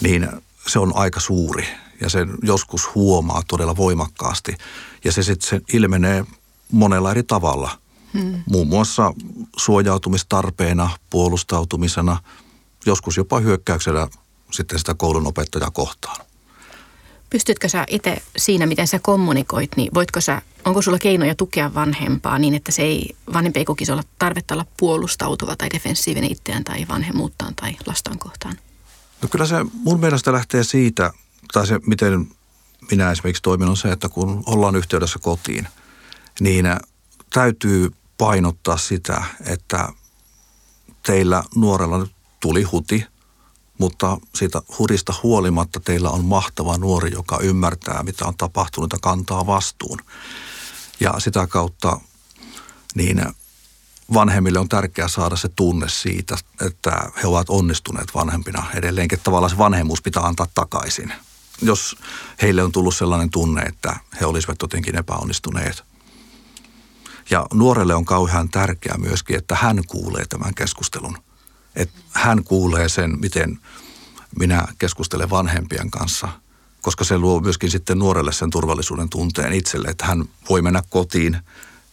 niin 0.00 0.28
se 0.66 0.78
on 0.78 0.92
aika 0.96 1.20
suuri 1.20 1.68
ja 2.00 2.08
sen 2.08 2.30
joskus 2.42 2.94
huomaa 2.94 3.42
todella 3.48 3.76
voimakkaasti. 3.76 4.56
Ja 5.04 5.12
se 5.12 5.22
sitten 5.22 5.60
ilmenee 5.72 6.24
monella 6.72 7.10
eri 7.10 7.22
tavalla. 7.22 7.78
Hmm. 8.14 8.42
Muun 8.50 8.68
muassa 8.68 9.12
suojautumistarpeena, 9.56 10.90
puolustautumisena, 11.10 12.16
joskus 12.86 13.16
jopa 13.16 13.40
hyökkäyksellä 13.40 14.08
sitten 14.52 14.78
sitä 14.78 14.94
koulun 14.94 15.26
opettajaa 15.26 15.70
kohtaan. 15.70 16.26
Pystytkö 17.30 17.68
sä 17.68 17.84
itse 17.88 18.22
siinä, 18.36 18.66
miten 18.66 18.86
sä 18.86 18.98
kommunikoit, 18.98 19.70
niin 19.76 19.94
voitko 19.94 20.20
sä, 20.20 20.42
onko 20.64 20.82
sulla 20.82 20.98
keinoja 20.98 21.34
tukea 21.34 21.74
vanhempaa 21.74 22.38
niin, 22.38 22.54
että 22.54 22.72
se 22.72 22.82
ei, 22.82 23.16
vanhempi 23.32 23.58
ei 23.58 23.64
kokisi 23.64 23.92
olla 23.92 24.02
tarvetta 24.18 24.54
olla 24.54 24.66
puolustautuva 24.76 25.56
tai 25.56 25.68
defensiivinen 25.74 26.32
itseään 26.32 26.64
tai 26.64 26.86
vanhemmuuttaan 26.88 27.54
tai 27.54 27.76
lastaan 27.86 28.18
kohtaan? 28.18 28.56
No 29.22 29.28
kyllä 29.28 29.46
se 29.46 29.56
mun 29.72 30.00
mielestä 30.00 30.32
lähtee 30.32 30.64
siitä, 30.64 31.12
tai 31.54 31.66
se 31.66 31.80
miten 31.86 32.28
minä 32.90 33.10
esimerkiksi 33.10 33.42
toimin 33.42 33.68
on 33.68 33.76
se, 33.76 33.92
että 33.92 34.08
kun 34.08 34.42
ollaan 34.46 34.76
yhteydessä 34.76 35.18
kotiin, 35.18 35.68
niin 36.40 36.66
täytyy 37.30 37.90
painottaa 38.18 38.76
sitä, 38.76 39.24
että 39.46 39.88
teillä 41.06 41.44
nuorella 41.54 42.06
tuli 42.40 42.62
huti, 42.62 43.06
mutta 43.78 44.18
siitä 44.34 44.62
hudista 44.78 45.14
huolimatta 45.22 45.80
teillä 45.80 46.10
on 46.10 46.24
mahtava 46.24 46.78
nuori, 46.78 47.10
joka 47.12 47.38
ymmärtää, 47.42 48.02
mitä 48.02 48.26
on 48.26 48.36
tapahtunut 48.36 48.92
ja 48.92 48.98
kantaa 49.02 49.46
vastuun. 49.46 49.98
Ja 51.00 51.14
sitä 51.18 51.46
kautta 51.46 52.00
niin 52.94 53.22
vanhemmille 54.14 54.58
on 54.58 54.68
tärkeää 54.68 55.08
saada 55.08 55.36
se 55.36 55.48
tunne 55.48 55.88
siitä, 55.88 56.36
että 56.66 57.10
he 57.22 57.26
ovat 57.26 57.50
onnistuneet 57.50 58.14
vanhempina 58.14 58.66
edelleenkin. 58.74 59.20
Tavallaan 59.24 59.50
se 59.50 59.58
vanhemmuus 59.58 60.02
pitää 60.02 60.22
antaa 60.22 60.46
takaisin, 60.54 61.12
jos 61.62 61.96
heille 62.42 62.62
on 62.62 62.72
tullut 62.72 62.96
sellainen 62.96 63.30
tunne, 63.30 63.62
että 63.62 63.96
he 64.20 64.26
olisivat 64.26 64.62
jotenkin 64.62 64.96
epäonnistuneet. 64.96 65.84
Ja 67.30 67.46
nuorelle 67.52 67.94
on 67.94 68.04
kauhean 68.04 68.48
tärkeää 68.48 68.98
myöskin, 68.98 69.36
että 69.36 69.54
hän 69.54 69.82
kuulee 69.86 70.24
tämän 70.26 70.54
keskustelun. 70.54 71.18
Että 71.76 72.00
hän 72.12 72.44
kuulee 72.44 72.88
sen, 72.88 73.20
miten 73.20 73.58
minä 74.38 74.66
keskustelen 74.78 75.30
vanhempien 75.30 75.90
kanssa, 75.90 76.28
koska 76.82 77.04
se 77.04 77.18
luo 77.18 77.40
myöskin 77.40 77.70
sitten 77.70 77.98
nuorelle 77.98 78.32
sen 78.32 78.50
turvallisuuden 78.50 79.08
tunteen 79.08 79.52
itselle, 79.52 79.88
että 79.88 80.06
hän 80.06 80.24
voi 80.48 80.62
mennä 80.62 80.82
kotiin, 80.90 81.38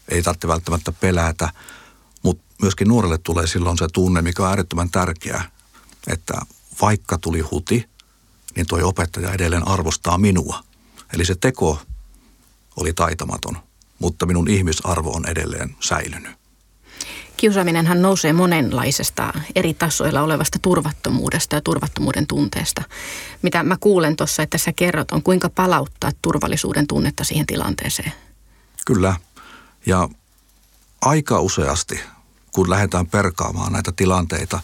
ei 0.10 0.22
tarvitse 0.22 0.48
välttämättä 0.48 0.92
pelätä, 0.92 1.50
mutta 2.24 2.44
myöskin 2.62 2.88
nuorelle 2.88 3.18
tulee 3.18 3.48
silloin 3.48 3.78
se 3.78 3.88
tunne, 3.94 4.22
mikä 4.22 4.44
on 4.44 4.50
äärettömän 4.50 4.90
tärkeää, 4.90 5.52
että 6.08 6.34
vaikka 6.82 7.18
tuli 7.18 7.40
huti, 7.40 7.90
niin 8.56 8.68
tuo 8.68 8.80
opettaja 8.84 9.34
edelleen 9.34 9.68
arvostaa 9.68 10.18
minua. 10.18 10.64
Eli 11.14 11.26
se 11.26 11.36
teko 11.36 11.82
oli 12.76 12.94
taitamaton, 12.94 13.58
mutta 14.00 14.26
minun 14.26 14.50
ihmisarvo 14.50 15.12
on 15.12 15.30
edelleen 15.30 15.76
säilynyt. 15.80 16.42
Kiusaaminenhan 17.38 18.02
nousee 18.02 18.34
monenlaisesta 18.34 19.34
eri 19.56 19.74
tasoilla 19.74 20.22
olevasta 20.22 20.60
turvattomuudesta 20.62 21.56
ja 21.56 21.62
turvattomuuden 21.62 22.28
tunteesta. 22.28 22.84
Mitä 23.42 23.64
mä 23.64 23.78
kuulen 23.80 24.16
tuossa, 24.16 24.44
että 24.44 24.58
sä 24.58 24.74
kerrot, 24.74 25.12
on 25.12 25.24
kuinka 25.24 25.50
palauttaa 25.50 26.12
turvallisuuden 26.22 26.88
tunnetta 26.88 27.24
siihen 27.24 27.48
tilanteeseen. 27.48 28.14
Kyllä. 28.86 29.16
Ja 29.86 30.10
aika 31.02 31.40
useasti, 31.40 32.00
kun 32.52 32.70
lähdetään 32.70 33.08
perkaamaan 33.08 33.74
näitä 33.74 33.92
tilanteita, 33.92 34.60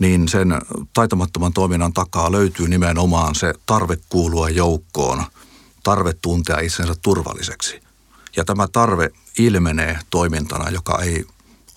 niin 0.00 0.28
sen 0.28 0.54
taitamattoman 0.94 1.52
toiminnan 1.52 1.92
takaa 1.92 2.32
löytyy 2.32 2.68
nimenomaan 2.68 3.34
se 3.34 3.54
tarve 3.66 3.96
kuulua 4.08 4.48
joukkoon, 4.48 5.24
tarve 5.82 6.12
tuntea 6.12 6.58
itsensä 6.58 6.94
turvalliseksi. 7.02 7.80
Ja 8.36 8.44
tämä 8.44 8.68
tarve 8.68 9.10
ilmenee 9.38 9.98
toimintana, 10.10 10.70
joka 10.70 11.02
ei 11.02 11.24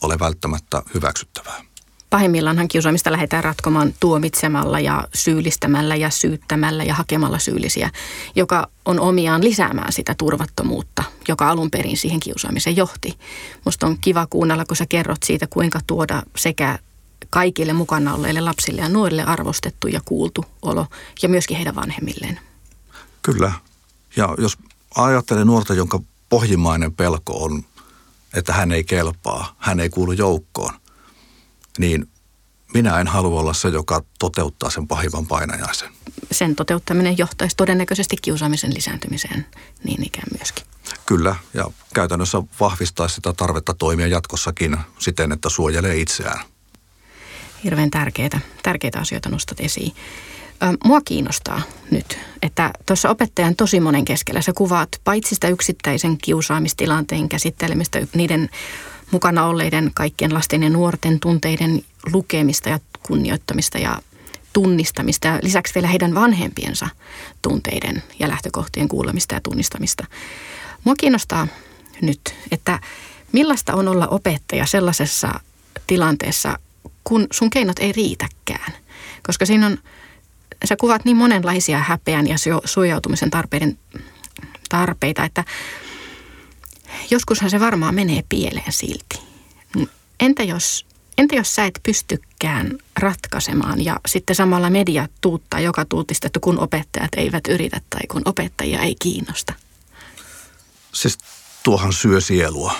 ole 0.01 0.19
välttämättä 0.19 0.83
hyväksyttävää. 0.93 1.61
Pahimmillaan 2.09 2.67
kiusaamista 2.67 3.11
lähdetään 3.11 3.43
ratkomaan 3.43 3.93
tuomitsemalla 3.99 4.79
ja 4.79 5.07
syyllistämällä 5.13 5.95
ja 5.95 6.09
syyttämällä 6.09 6.83
ja 6.83 6.93
hakemalla 6.93 7.39
syyllisiä, 7.39 7.89
joka 8.35 8.67
on 8.85 8.99
omiaan 8.99 9.43
lisäämään 9.43 9.93
sitä 9.93 10.15
turvattomuutta, 10.17 11.03
joka 11.27 11.49
alun 11.49 11.71
perin 11.71 11.97
siihen 11.97 12.19
kiusaamiseen 12.19 12.75
johti. 12.75 13.17
Musta 13.65 13.87
on 13.87 13.97
kiva 14.01 14.27
kuunnella, 14.29 14.65
kun 14.65 14.77
sä 14.77 14.85
kerrot 14.89 15.23
siitä, 15.25 15.47
kuinka 15.47 15.79
tuoda 15.87 16.23
sekä 16.35 16.79
kaikille 17.29 17.73
mukana 17.73 18.13
olleille 18.13 18.41
lapsille 18.41 18.81
ja 18.81 18.89
nuorille 18.89 19.23
arvostettu 19.23 19.87
ja 19.87 20.01
kuultu 20.05 20.45
olo 20.61 20.87
ja 21.21 21.29
myöskin 21.29 21.57
heidän 21.57 21.75
vanhemmilleen. 21.75 22.39
Kyllä. 23.21 23.51
Ja 24.15 24.35
jos 24.37 24.57
ajattelee 24.95 25.45
nuorta, 25.45 25.73
jonka 25.73 25.99
pohjimmainen 26.29 26.93
pelko 26.93 27.43
on, 27.43 27.63
että 28.33 28.53
hän 28.53 28.71
ei 28.71 28.83
kelpaa, 28.83 29.55
hän 29.57 29.79
ei 29.79 29.89
kuulu 29.89 30.11
joukkoon, 30.11 30.73
niin 31.77 32.09
minä 32.73 32.99
en 32.99 33.07
halua 33.07 33.39
olla 33.39 33.53
se, 33.53 33.67
joka 33.67 34.03
toteuttaa 34.19 34.69
sen 34.69 34.87
pahimman 34.87 35.27
painajaisen. 35.27 35.89
Sen 36.31 36.55
toteuttaminen 36.55 37.17
johtaisi 37.17 37.55
todennäköisesti 37.55 38.15
kiusaamisen 38.21 38.73
lisääntymiseen 38.73 39.45
niin 39.83 40.05
ikään 40.05 40.27
myöskin. 40.37 40.63
Kyllä, 41.05 41.35
ja 41.53 41.71
käytännössä 41.93 42.43
vahvistaisi 42.59 43.15
sitä 43.15 43.33
tarvetta 43.33 43.73
toimia 43.73 44.07
jatkossakin 44.07 44.77
siten, 44.99 45.31
että 45.31 45.49
suojelee 45.49 45.97
itseään. 45.97 46.45
Hirveän 47.65 47.91
tärkeitä, 47.91 48.39
tärkeitä 48.63 48.99
asioita 48.99 49.29
nostat 49.29 49.59
esiin. 49.59 49.91
Mua 50.83 51.01
kiinnostaa 51.01 51.61
nyt, 51.91 52.19
että 52.41 52.71
tuossa 52.85 53.09
opettajan 53.09 53.55
tosi 53.55 53.79
monen 53.79 54.05
keskellä 54.05 54.41
sä 54.41 54.53
kuvaat 54.53 54.89
paitsi 55.03 55.35
sitä 55.35 55.47
yksittäisen 55.47 56.17
kiusaamistilanteen 56.17 57.29
käsittelemistä, 57.29 57.99
niiden 58.15 58.49
mukana 59.11 59.45
olleiden 59.45 59.91
kaikkien 59.93 60.33
lasten 60.33 60.63
ja 60.63 60.69
nuorten 60.69 61.19
tunteiden 61.19 61.81
lukemista 62.13 62.69
ja 62.69 62.79
kunnioittamista 63.07 63.77
ja 63.77 64.01
tunnistamista 64.53 65.27
ja 65.27 65.39
lisäksi 65.41 65.75
vielä 65.75 65.87
heidän 65.87 66.15
vanhempiensa 66.15 66.87
tunteiden 67.41 68.03
ja 68.19 68.27
lähtökohtien 68.27 68.87
kuulemista 68.87 69.33
ja 69.35 69.41
tunnistamista. 69.41 70.05
Mua 70.83 70.95
kiinnostaa 70.95 71.47
nyt, 72.01 72.35
että 72.51 72.79
millaista 73.31 73.73
on 73.73 73.87
olla 73.87 74.07
opettaja 74.07 74.65
sellaisessa 74.65 75.39
tilanteessa, 75.87 76.59
kun 77.07 77.27
sun 77.31 77.49
keinot 77.49 77.79
ei 77.79 77.91
riitäkään. 77.91 78.73
Koska 79.23 79.45
siinä 79.45 79.65
on, 79.65 79.77
sä 80.65 80.75
kuvat 80.75 81.05
niin 81.05 81.17
monenlaisia 81.17 81.79
häpeän 81.79 82.27
ja 82.27 82.35
suojautumisen 82.65 83.31
tarpeiden, 83.31 83.77
tarpeita, 84.69 85.23
että 85.23 85.43
joskushan 87.11 87.49
se 87.49 87.59
varmaan 87.59 87.95
menee 87.95 88.23
pieleen 88.29 88.71
silti. 88.71 89.19
Entä 90.19 90.43
jos, 90.43 90.85
entä 91.17 91.35
jos 91.35 91.55
sä 91.55 91.65
et 91.65 91.79
pystykään 91.83 92.77
ratkaisemaan 92.99 93.85
ja 93.85 93.99
sitten 94.07 94.35
samalla 94.35 94.69
media 94.69 95.07
tuuttaa 95.21 95.59
joka 95.59 95.85
tuutista, 95.85 96.27
että 96.27 96.39
kun 96.39 96.59
opettajat 96.59 97.11
eivät 97.17 97.47
yritä 97.47 97.81
tai 97.89 98.01
kun 98.11 98.21
opettajia 98.25 98.81
ei 98.81 98.95
kiinnosta? 99.01 99.53
Siis 100.93 101.17
tuohan 101.63 101.93
syö 101.93 102.21
sielua. 102.21 102.73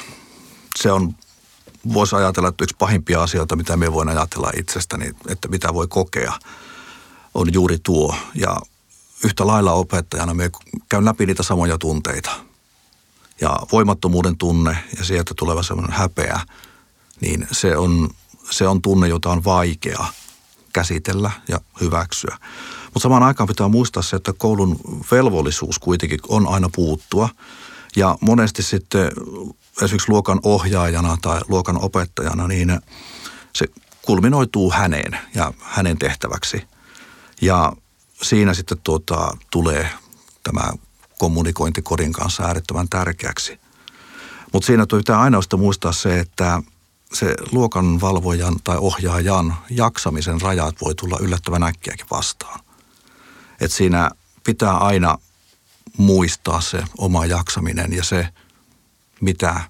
Se 0.80 0.92
on, 0.92 1.16
voisi 1.94 2.16
ajatella, 2.16 2.50
että 2.50 2.64
yksi 2.64 2.76
pahimpia 2.80 3.24
asioita, 3.24 3.56
mitä 3.56 3.78
me 3.78 3.94
voin 3.94 4.10
ajatella 4.10 4.52
itsestäni, 4.58 5.12
että 5.28 5.48
mitä 5.48 5.74
voi 5.74 5.88
kokea, 5.88 6.34
on 7.34 7.54
juuri 7.54 7.78
tuo. 7.84 8.16
Ja 8.36 8.58
yhtä 9.24 9.48
lailla 9.48 9.72
opettajana 9.72 10.34
me 10.34 10.52
käyn 10.90 11.06
läpi 11.06 11.26
niitä 11.26 11.44
samoja 11.44 11.78
tunteita– 11.78 12.32
ja 13.42 13.60
voimattomuuden 13.72 14.38
tunne 14.38 14.78
ja 14.98 15.06
sieltä 15.06 15.34
tuleva 15.38 15.64
semmoinen 15.64 15.98
häpeä, 15.98 16.40
niin 17.22 17.48
se 17.52 17.78
on, 17.78 18.10
se 18.50 18.68
on 18.68 18.82
tunne, 18.82 19.08
jota 19.08 19.30
on 19.30 19.44
vaikea 19.44 20.06
käsitellä 20.74 21.32
ja 21.48 21.60
hyväksyä. 21.82 22.38
Mutta 22.84 23.00
samaan 23.00 23.24
aikaan 23.24 23.48
pitää 23.48 23.68
muistaa 23.68 24.04
se, 24.04 24.16
että 24.16 24.34
koulun 24.38 24.80
velvollisuus 25.12 25.80
kuitenkin 25.80 26.20
on 26.28 26.48
aina 26.48 26.70
puuttua. 26.76 27.30
Ja 27.96 28.18
monesti 28.22 28.64
sitten 28.64 29.12
esimerkiksi 29.82 30.12
luokan 30.12 30.40
ohjaajana 30.44 31.18
tai 31.22 31.42
luokan 31.48 31.84
opettajana, 31.84 32.48
niin 32.48 32.82
se 33.54 33.66
kulminoituu 34.02 34.72
häneen 34.72 35.18
ja 35.36 35.54
hänen 35.62 35.98
tehtäväksi. 35.98 36.64
Ja 37.42 37.74
siinä 38.22 38.54
sitten 38.54 38.78
tuota, 38.84 39.38
tulee 39.52 39.90
tämä 40.44 40.74
kommunikointi 41.20 41.82
kodin 41.82 42.14
kanssa 42.14 42.44
äärettömän 42.44 42.90
tärkeäksi. 42.90 43.60
Mutta 44.54 44.68
siinä 44.68 44.86
pitää 44.98 45.22
aina 45.22 45.40
muistaa 45.58 45.92
se, 45.92 46.20
että 46.20 46.62
se 47.14 47.36
luokan 47.52 48.02
valvojan 48.02 48.56
tai 48.64 48.78
ohjaajan 48.80 49.56
jaksamisen 49.70 50.42
rajat 50.42 50.76
voi 50.82 50.96
tulla 50.96 51.18
yllättävän 51.22 51.64
äkkiäkin 51.64 52.08
vastaan. 52.12 52.60
Et 53.62 53.72
siinä 53.72 54.12
pitää 54.44 54.78
aina 54.78 55.18
muistaa 55.98 56.62
se 56.62 56.84
oma 56.98 57.26
jaksaminen 57.26 57.94
ja 57.94 58.04
se, 58.04 58.28
mitä 59.26 59.62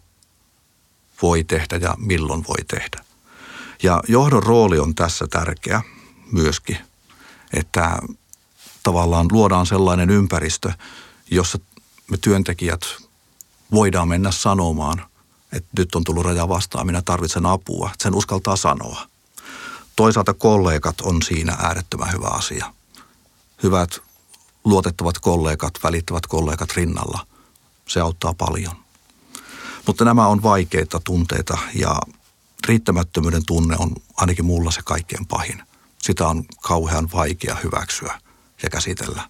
voi 1.22 1.44
tehdä 1.44 1.78
ja 1.78 1.96
milloin 1.98 2.46
voi 2.48 2.66
tehdä. 2.68 3.06
Ja 3.84 4.04
johdon 4.08 4.44
rooli 4.44 4.80
on 4.80 4.96
tässä 4.96 5.28
tärkeä 5.28 5.82
myöskin, 6.32 6.78
että 7.54 8.00
tavallaan 8.84 9.28
luodaan 9.32 9.66
sellainen 9.66 10.10
ympäristö, 10.10 10.72
jossa 11.32 11.60
me 12.12 12.18
työntekijät 12.18 12.82
voidaan 13.72 14.08
mennä 14.08 14.32
sanomaan, 14.32 15.06
että 15.52 15.70
nyt 15.78 15.96
on 15.96 16.04
tullut 16.04 16.26
raja 16.26 16.50
vastaan, 16.50 16.86
minä 16.86 17.02
tarvitsen 17.02 17.46
apua. 17.46 17.89
Sen 17.98 18.15
uskaltaa 18.15 18.56
sanoa. 18.56 19.08
Toisaalta 19.96 20.34
kollegat 20.34 21.02
on 21.02 21.22
siinä 21.22 21.58
äärettömän 21.60 22.13
hyvä 22.13 22.28
asia. 22.28 22.74
Hyvät 23.63 23.89
luotettavat 24.63 25.20
kollegat, 25.20 25.74
välittävät 25.84 26.28
kollegat 26.28 26.72
rinnalla. 26.76 27.28
Se 27.88 28.00
auttaa 28.00 28.34
paljon. 28.34 28.85
Mutta 29.88 30.06
nämä 30.06 30.28
on 30.28 30.43
vaikeita 30.43 31.00
tunteita 31.04 31.58
ja 31.74 32.00
riittämättömyyden 32.67 33.45
tunne 33.45 33.76
on 33.80 33.95
ainakin 34.17 34.45
mulla 34.45 34.71
se 34.71 34.82
kaikkein 34.86 35.26
pahin. 35.26 35.63
Sitä 36.02 36.28
on 36.28 36.45
kauhean 36.62 37.10
vaikea 37.13 37.58
hyväksyä 37.63 38.21
ja 38.63 38.69
käsitellä. 38.69 39.30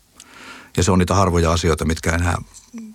Ja 0.77 0.83
se 0.83 0.91
on 0.91 0.99
niitä 0.99 1.15
harvoja 1.15 1.51
asioita, 1.51 1.85
mitkä 1.85 2.11
enää 2.11 2.37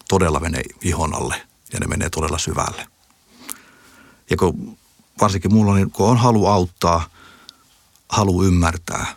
todella 0.08 0.40
menee 0.40 0.62
ihon 0.82 1.14
alle 1.14 1.46
ja 1.72 1.80
ne 1.80 1.86
menee 1.86 2.10
todella 2.10 2.38
syvälle. 2.38 2.86
Ja 4.30 4.36
kun 4.36 4.78
varsinkin 5.20 5.54
mulla 5.54 5.74
niin, 5.74 5.90
kun 5.90 6.08
on 6.08 6.16
halu 6.16 6.46
auttaa, 6.46 7.08
halu 8.08 8.42
ymmärtää 8.44 9.16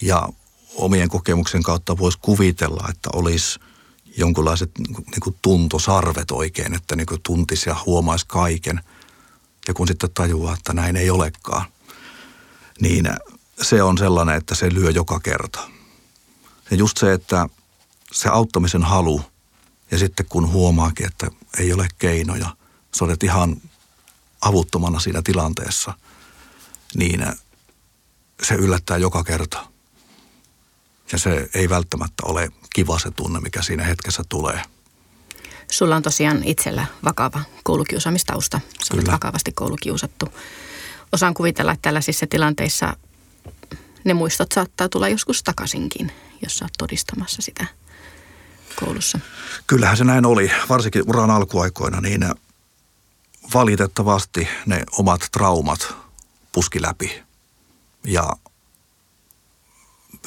ja 0.00 0.28
omien 0.74 1.08
kokemuksen 1.08 1.62
kautta 1.62 1.98
voisi 1.98 2.18
kuvitella, 2.22 2.86
että 2.90 3.10
olisi 3.12 3.60
jonkunlaiset 4.18 4.70
niin 4.78 5.20
kuin 5.22 5.36
tuntosarvet 5.42 6.30
oikein, 6.30 6.74
että 6.74 6.96
niin 6.96 7.06
kuin 7.06 7.22
tuntisi 7.22 7.68
ja 7.68 7.76
huomaisi 7.86 8.24
kaiken. 8.28 8.80
Ja 9.68 9.74
kun 9.74 9.88
sitten 9.88 10.10
tajuaa, 10.14 10.54
että 10.54 10.72
näin 10.72 10.96
ei 10.96 11.10
olekaan, 11.10 11.64
niin 12.80 13.10
se 13.62 13.82
on 13.82 13.98
sellainen, 13.98 14.36
että 14.36 14.54
se 14.54 14.74
lyö 14.74 14.90
joka 14.90 15.20
kerta– 15.20 15.60
ja 16.70 16.76
just 16.76 16.98
se, 16.98 17.12
että 17.12 17.48
se 18.12 18.28
auttamisen 18.28 18.82
halu 18.82 19.22
ja 19.90 19.98
sitten 19.98 20.26
kun 20.28 20.52
huomaakin, 20.52 21.06
että 21.06 21.30
ei 21.58 21.72
ole 21.72 21.88
keinoja, 21.98 22.56
sä 22.96 23.04
olet 23.04 23.22
ihan 23.22 23.56
avuttomana 24.40 25.00
siinä 25.00 25.22
tilanteessa, 25.22 25.92
niin 26.94 27.26
se 28.42 28.54
yllättää 28.54 28.96
joka 28.96 29.24
kerta. 29.24 29.66
Ja 31.12 31.18
se 31.18 31.48
ei 31.54 31.68
välttämättä 31.68 32.22
ole 32.26 32.48
kiva 32.74 32.98
se 32.98 33.10
tunne, 33.10 33.40
mikä 33.40 33.62
siinä 33.62 33.84
hetkessä 33.84 34.22
tulee. 34.28 34.62
Sulla 35.70 35.96
on 35.96 36.02
tosiaan 36.02 36.44
itsellä 36.44 36.86
vakava 37.04 37.40
koulukiusaamistausta. 37.62 38.60
Sä 38.84 38.94
olet 38.94 39.10
vakavasti 39.10 39.52
koulukiusattu. 39.52 40.28
Osaan 41.12 41.34
kuvitella, 41.34 41.72
että 41.72 41.82
tällaisissa 41.82 42.26
tilanteissa 42.26 42.96
ne 44.04 44.14
muistot 44.14 44.52
saattaa 44.52 44.88
tulla 44.88 45.08
joskus 45.08 45.42
takaisinkin 45.42 46.12
jos 46.42 46.58
sä 46.58 46.64
oot 46.64 46.72
todistamassa 46.78 47.42
sitä 47.42 47.66
koulussa? 48.76 49.18
Kyllähän 49.66 49.96
se 49.96 50.04
näin 50.04 50.26
oli, 50.26 50.50
varsinkin 50.68 51.02
uran 51.06 51.30
alkuaikoina, 51.30 52.00
niin 52.00 52.34
valitettavasti 53.54 54.48
ne 54.66 54.82
omat 54.92 55.28
traumat 55.32 55.94
puski 56.52 56.82
läpi. 56.82 57.22
Ja 58.04 58.32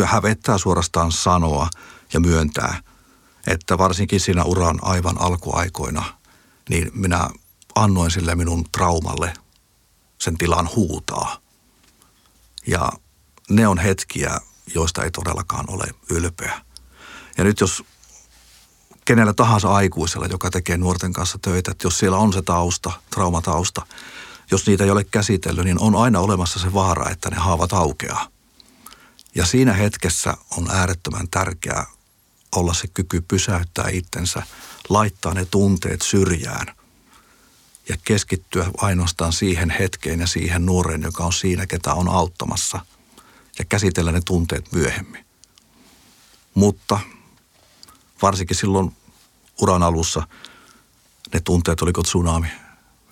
hävettää 0.05 0.57
suorastaan 0.57 1.11
sanoa 1.11 1.67
ja 2.13 2.19
myöntää, 2.19 2.81
että 3.47 3.77
varsinkin 3.77 4.19
siinä 4.19 4.43
uran 4.43 4.79
aivan 4.81 5.21
alkuaikoina, 5.21 6.03
niin 6.69 6.91
minä 6.93 7.29
annoin 7.75 8.11
sille 8.11 8.35
minun 8.35 8.63
traumalle 8.71 9.33
sen 10.17 10.37
tilan 10.37 10.69
huutaa. 10.75 11.37
Ja 12.67 12.91
ne 13.49 13.67
on 13.67 13.77
hetkiä, 13.77 14.37
joista 14.75 15.03
ei 15.03 15.11
todellakaan 15.11 15.65
ole 15.67 15.85
ylpeä. 16.09 16.61
Ja 17.37 17.43
nyt 17.43 17.59
jos 17.59 17.83
kenellä 19.05 19.33
tahansa 19.33 19.73
aikuisella, 19.73 20.27
joka 20.27 20.49
tekee 20.49 20.77
nuorten 20.77 21.13
kanssa 21.13 21.39
töitä, 21.41 21.71
että 21.71 21.87
jos 21.87 21.99
siellä 21.99 22.17
on 22.17 22.33
se 22.33 22.41
tausta, 22.41 22.91
traumatausta, 23.09 23.85
jos 24.51 24.67
niitä 24.67 24.83
ei 24.83 24.91
ole 24.91 25.03
käsitellyt, 25.03 25.65
niin 25.65 25.79
on 25.79 25.95
aina 25.95 26.19
olemassa 26.19 26.59
se 26.59 26.73
vaara, 26.73 27.09
että 27.09 27.29
ne 27.29 27.35
haavat 27.35 27.73
aukeaa. 27.73 28.27
Ja 29.35 29.45
siinä 29.45 29.73
hetkessä 29.73 30.37
on 30.57 30.71
äärettömän 30.71 31.27
tärkeää 31.31 31.85
olla 32.55 32.73
se 32.73 32.87
kyky 32.87 33.21
pysäyttää 33.21 33.89
itsensä, 33.91 34.43
laittaa 34.89 35.33
ne 35.33 35.45
tunteet 35.45 36.01
syrjään 36.01 36.75
ja 37.89 37.97
keskittyä 38.03 38.71
ainoastaan 38.77 39.33
siihen 39.33 39.69
hetkeen 39.69 40.19
ja 40.19 40.27
siihen 40.27 40.65
nuoreen, 40.65 41.01
joka 41.01 41.23
on 41.23 41.33
siinä, 41.33 41.65
ketä 41.65 41.93
on 41.93 42.09
auttamassa– 42.09 42.79
ja 43.59 43.65
käsitellä 43.65 44.11
ne 44.11 44.21
tunteet 44.25 44.71
myöhemmin. 44.71 45.25
Mutta 46.53 46.99
varsinkin 48.21 48.57
silloin 48.57 48.95
uran 49.61 49.83
alussa 49.83 50.27
ne 51.33 51.39
tunteet 51.39 51.81
oliko 51.81 52.03
tsunami. 52.03 52.47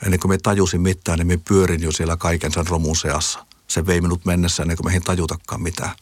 Ennen 0.05 0.19
kuin 0.19 0.31
me 0.31 0.37
tajusin 0.37 0.81
mitään, 0.81 1.19
niin 1.19 1.27
me 1.27 1.37
pyörin 1.37 1.81
jo 1.81 1.91
siellä 1.91 2.17
kaiken 2.17 2.51
sen 2.51 2.67
romun 2.67 2.95
seassa. 2.95 3.45
Se 3.67 3.85
vei 3.85 4.01
minut 4.01 4.25
mennessä 4.25 4.63
ennen 4.63 4.77
kuin 4.77 4.85
meihin 4.85 5.03
tajutakaan 5.03 5.61
mitään. 5.61 5.95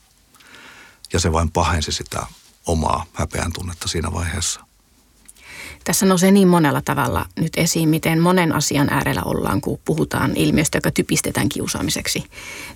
Ja 1.14 1.20
se 1.20 1.32
vain 1.32 1.52
pahensi 1.52 1.92
sitä 1.92 2.28
omaa 2.66 3.06
häpeän 3.14 3.54
tunnetta 3.54 3.88
siinä 3.88 4.14
vaiheessa. 4.14 4.68
Tässä 5.84 6.06
nousee 6.06 6.32
niin 6.32 6.48
monella 6.48 6.82
tavalla 6.82 7.26
nyt 7.40 7.54
esiin, 7.58 7.90
miten 7.90 8.22
monen 8.22 8.56
asian 8.56 8.90
äärellä 8.90 9.22
ollaan, 9.26 9.62
kun 9.62 9.80
puhutaan 9.86 10.32
ilmiöstä, 10.36 10.78
joka 10.78 10.92
typistetään 10.92 11.50
kiusaamiseksi. 11.50 12.24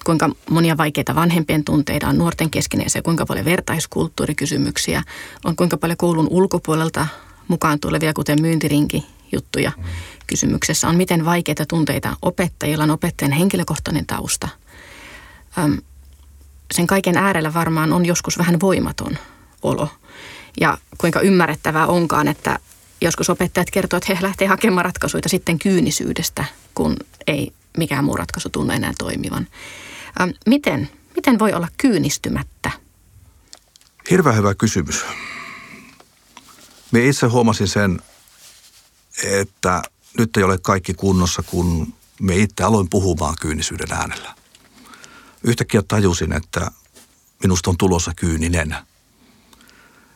Kuinka 0.05 0.29
monia 0.49 0.77
vaikeita 0.77 1.15
vanhempien 1.15 1.63
tunteita 1.63 2.07
on 2.07 2.17
nuorten 2.17 2.49
keskinäisiä, 2.49 3.01
kuinka 3.01 3.25
paljon 3.25 3.45
vertaiskulttuurikysymyksiä 3.45 5.03
on, 5.45 5.55
kuinka 5.55 5.77
paljon 5.77 5.97
koulun 5.97 6.27
ulkopuolelta 6.29 7.07
mukaan 7.47 7.79
tulevia, 7.79 8.13
kuten 8.13 8.41
myyntirinki, 8.41 9.05
juttuja. 9.31 9.71
Kysymyksessä 10.27 10.87
on, 10.87 10.95
miten 10.95 11.25
vaikeita 11.25 11.65
tunteita 11.65 12.15
opettajilla 12.21 12.83
on 12.83 12.91
opettajan 12.91 13.31
henkilökohtainen 13.31 14.05
tausta. 14.05 14.47
Öm, 15.57 15.77
sen 16.71 16.87
kaiken 16.87 17.17
äärellä 17.17 17.53
varmaan 17.53 17.93
on 17.93 18.05
joskus 18.05 18.37
vähän 18.37 18.59
voimaton 18.59 19.17
olo. 19.61 19.89
Ja 20.61 20.77
kuinka 20.97 21.19
ymmärrettävää 21.19 21.87
onkaan, 21.87 22.27
että 22.27 22.59
joskus 23.01 23.29
opettajat 23.29 23.71
kertovat, 23.71 24.03
että 24.03 24.15
he 24.15 24.23
lähtevät 24.23 24.49
hakemaan 24.49 24.85
ratkaisuja 24.85 25.21
sitten 25.27 25.59
kyynisyydestä, 25.59 26.45
kun 26.75 26.97
ei 27.27 27.53
mikään 27.77 28.05
muu 28.05 28.17
ratkaisu 28.17 28.49
tunne 28.49 28.75
enää 28.75 28.93
toimivan. 28.97 29.47
Ähm, 30.21 30.29
miten, 30.45 30.89
miten 31.15 31.39
voi 31.39 31.53
olla 31.53 31.67
kyynistymättä? 31.77 32.71
Hirveän 34.09 34.35
hyvä 34.35 34.55
kysymys. 34.55 35.05
Me 36.91 37.05
itse 37.05 37.27
huomasin 37.27 37.67
sen, 37.67 38.01
että 39.23 39.81
nyt 40.17 40.37
ei 40.37 40.43
ole 40.43 40.57
kaikki 40.57 40.93
kunnossa, 40.93 41.43
kun 41.43 41.93
me 42.21 42.35
itse 42.35 42.63
aloin 42.63 42.89
puhumaan 42.89 43.35
kyynisyyden 43.41 43.91
äänellä. 43.91 44.40
Yhtäkkiä 45.43 45.81
tajusin, 45.81 46.33
että 46.33 46.71
minusta 47.43 47.69
on 47.69 47.77
tulossa 47.77 48.11
kyyninen. 48.15 48.75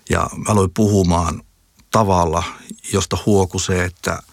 Ja 0.09 0.29
aloin 0.47 0.71
puhumaan 0.73 1.43
tavalla, 1.91 2.43
josta 2.93 3.17
huoku 3.25 3.59
se, 3.59 3.85
että 3.85 4.23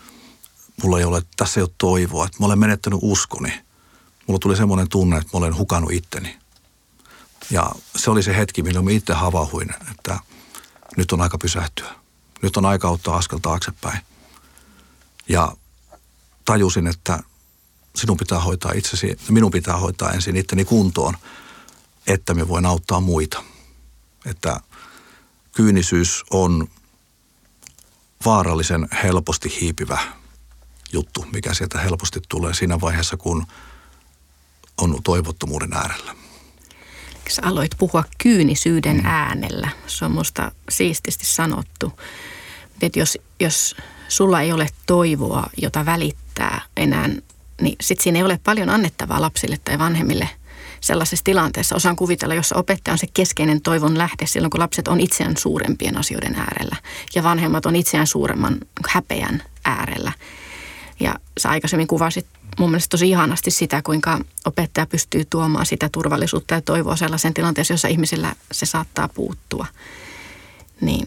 mulla 0.83 0.98
ei 0.98 1.05
ole, 1.05 1.22
tässä 1.37 1.61
ei 1.61 1.62
ole 1.62 1.70
toivoa, 1.78 2.26
että 2.26 2.37
mä 2.40 2.46
olen 2.46 2.59
menettänyt 2.59 2.98
uskoni. 3.02 3.61
Mulla 4.26 4.38
tuli 4.38 4.57
semmoinen 4.57 4.88
tunne, 4.88 5.16
että 5.16 5.28
mä 5.33 5.38
olen 5.38 5.57
hukannut 5.57 5.92
itteni. 5.92 6.38
Ja 7.50 7.72
se 7.96 8.11
oli 8.11 8.22
se 8.22 8.37
hetki, 8.37 8.62
milloin 8.62 8.85
mä 8.85 8.90
itse 8.90 9.12
havauhuin, 9.12 9.74
että 9.90 10.18
nyt 10.96 11.12
on 11.12 11.20
aika 11.20 11.38
pysähtyä. 11.38 11.94
Nyt 12.42 12.57
on 12.57 12.64
aika 12.66 12.88
ottaa 12.88 13.16
askel 13.16 13.38
taaksepäin. 13.38 14.00
Ja 15.28 15.52
tajusin, 16.44 16.87
että 16.87 17.22
sinun 17.96 18.16
pitää 18.16 18.40
hoitaa 18.40 18.72
itsesi, 18.72 19.18
minun 19.28 19.50
pitää 19.50 19.76
hoitaa 19.76 20.11
ensin 20.11 20.37
itteni 20.37 20.64
kuntoon, 20.64 21.14
että 22.07 22.35
me 22.35 22.48
voin 22.48 22.66
auttaa 22.66 23.00
muita. 23.00 23.44
Että 24.26 24.61
kyynisyys 25.52 26.24
on 26.31 26.68
vaarallisen 28.24 28.88
helposti 29.02 29.61
hiipivä 29.61 29.98
juttu, 30.92 31.26
mikä 31.33 31.55
sieltä 31.55 31.78
helposti 31.78 32.20
tulee 32.28 32.55
siinä 32.55 32.81
vaiheessa, 32.81 33.16
kun 33.16 33.46
on 34.78 35.02
toivottomuuden 35.05 35.72
äärellä. 35.72 36.14
Sä 37.28 37.42
aloit 37.44 37.70
puhua 37.78 38.05
kyynisyyden 38.18 38.96
mm. 38.96 39.07
äänellä. 39.07 39.70
Se 39.87 40.05
on 40.05 40.12
musta 40.12 40.52
siististi 40.70 41.26
sanottu. 41.26 41.92
Että 42.83 42.98
jos, 42.98 43.18
jos 43.40 43.76
sulla 44.09 44.40
ei 44.40 44.52
ole 44.52 44.68
toivoa, 44.87 45.46
jota 45.57 45.87
välittää 45.87 46.62
enää, 46.76 47.09
niin 47.61 47.77
sit 47.81 48.01
siinä 48.01 48.19
ei 48.19 48.23
ole 48.23 48.41
paljon 48.45 48.71
annettavaa 48.71 49.21
lapsille 49.21 49.59
tai 49.65 49.79
vanhemmille– 49.79 50.29
sellaisessa 50.83 51.25
tilanteessa. 51.25 51.77
Osaan 51.77 51.97
kuvitella, 51.97 52.35
jossa 52.35 52.57
opettaja 52.57 52.93
on 52.93 52.99
se 52.99 53.07
keskeinen 53.15 53.61
toivon 53.61 53.99
lähde 53.99 54.27
silloin, 54.27 54.51
kun 54.51 54.61
lapset 54.61 54.88
on 54.88 55.01
itseään 55.01 55.37
suurempien 55.37 55.99
asioiden 55.99 56.35
äärellä 56.35 56.77
ja 57.15 57.23
vanhemmat 57.23 57.67
on 57.67 57.77
itseään 57.77 58.07
suuremman 58.07 58.59
häpeän 58.88 59.43
äärellä. 59.65 60.12
Ja 61.01 61.15
sä 61.38 61.51
aikaisemmin 61.51 61.87
kuvasit 61.87 62.27
mun 62.59 62.71
mielestä 62.71 62.91
tosi 62.91 63.11
ihanasti 63.11 63.51
sitä, 63.51 63.83
kuinka 63.83 64.21
opettaja 64.45 64.87
pystyy 64.87 65.25
tuomaan 65.25 65.67
sitä 65.67 65.88
turvallisuutta 65.93 66.55
ja 66.55 66.61
toivoa 66.61 66.97
sellaisen 66.97 67.35
tilanteessa, 67.35 67.75
jossa 67.75 67.88
ihmisillä 67.88 68.35
se 68.53 68.67
saattaa 68.67 69.09
puuttua. 69.09 69.67
Niin 70.81 71.07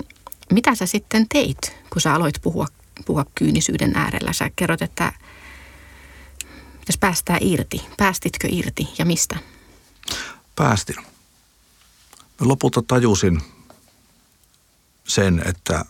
mitä 0.51 0.75
sä 0.75 0.85
sitten 0.85 1.25
teit, 1.33 1.57
kun 1.89 2.01
sä 2.01 2.13
aloit 2.13 2.35
puhua, 2.41 2.67
puhua 3.05 3.25
kyynisyyden 3.35 3.95
äärellä? 3.95 4.33
Sä 4.33 4.49
kerrot, 4.55 4.81
että 4.81 5.13
jos 6.87 6.97
päästää 6.97 7.37
irti, 7.41 7.81
päästitkö 7.97 8.47
irti 8.51 8.87
ja 8.97 9.05
mistä? 9.05 9.37
Päästin. 10.55 10.95
Mä 12.15 12.47
lopulta 12.47 12.81
tajusin 12.87 13.41
sen, 15.07 15.41
että 15.45 15.85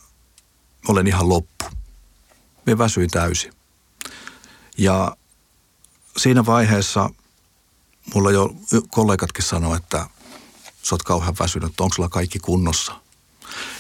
olen 0.88 1.08
ihan 1.08 1.30
loppu. 1.30 1.66
Me 2.66 2.78
väsyin 2.78 3.10
täysin. 3.10 3.54
Ja 4.78 5.18
siinä 6.18 6.46
vaiheessa 6.46 7.10
mulla 8.14 8.32
jo 8.32 8.56
kollegatkin 8.90 9.44
sanoi, 9.44 9.78
että 9.78 10.10
sä 10.84 10.96
oot 10.96 11.04
kauhean 11.04 11.36
väsynyt, 11.40 11.82
onko 11.82 11.96
sulla 11.96 12.10
kaikki 12.10 12.40
kunnossa. 12.40 13.00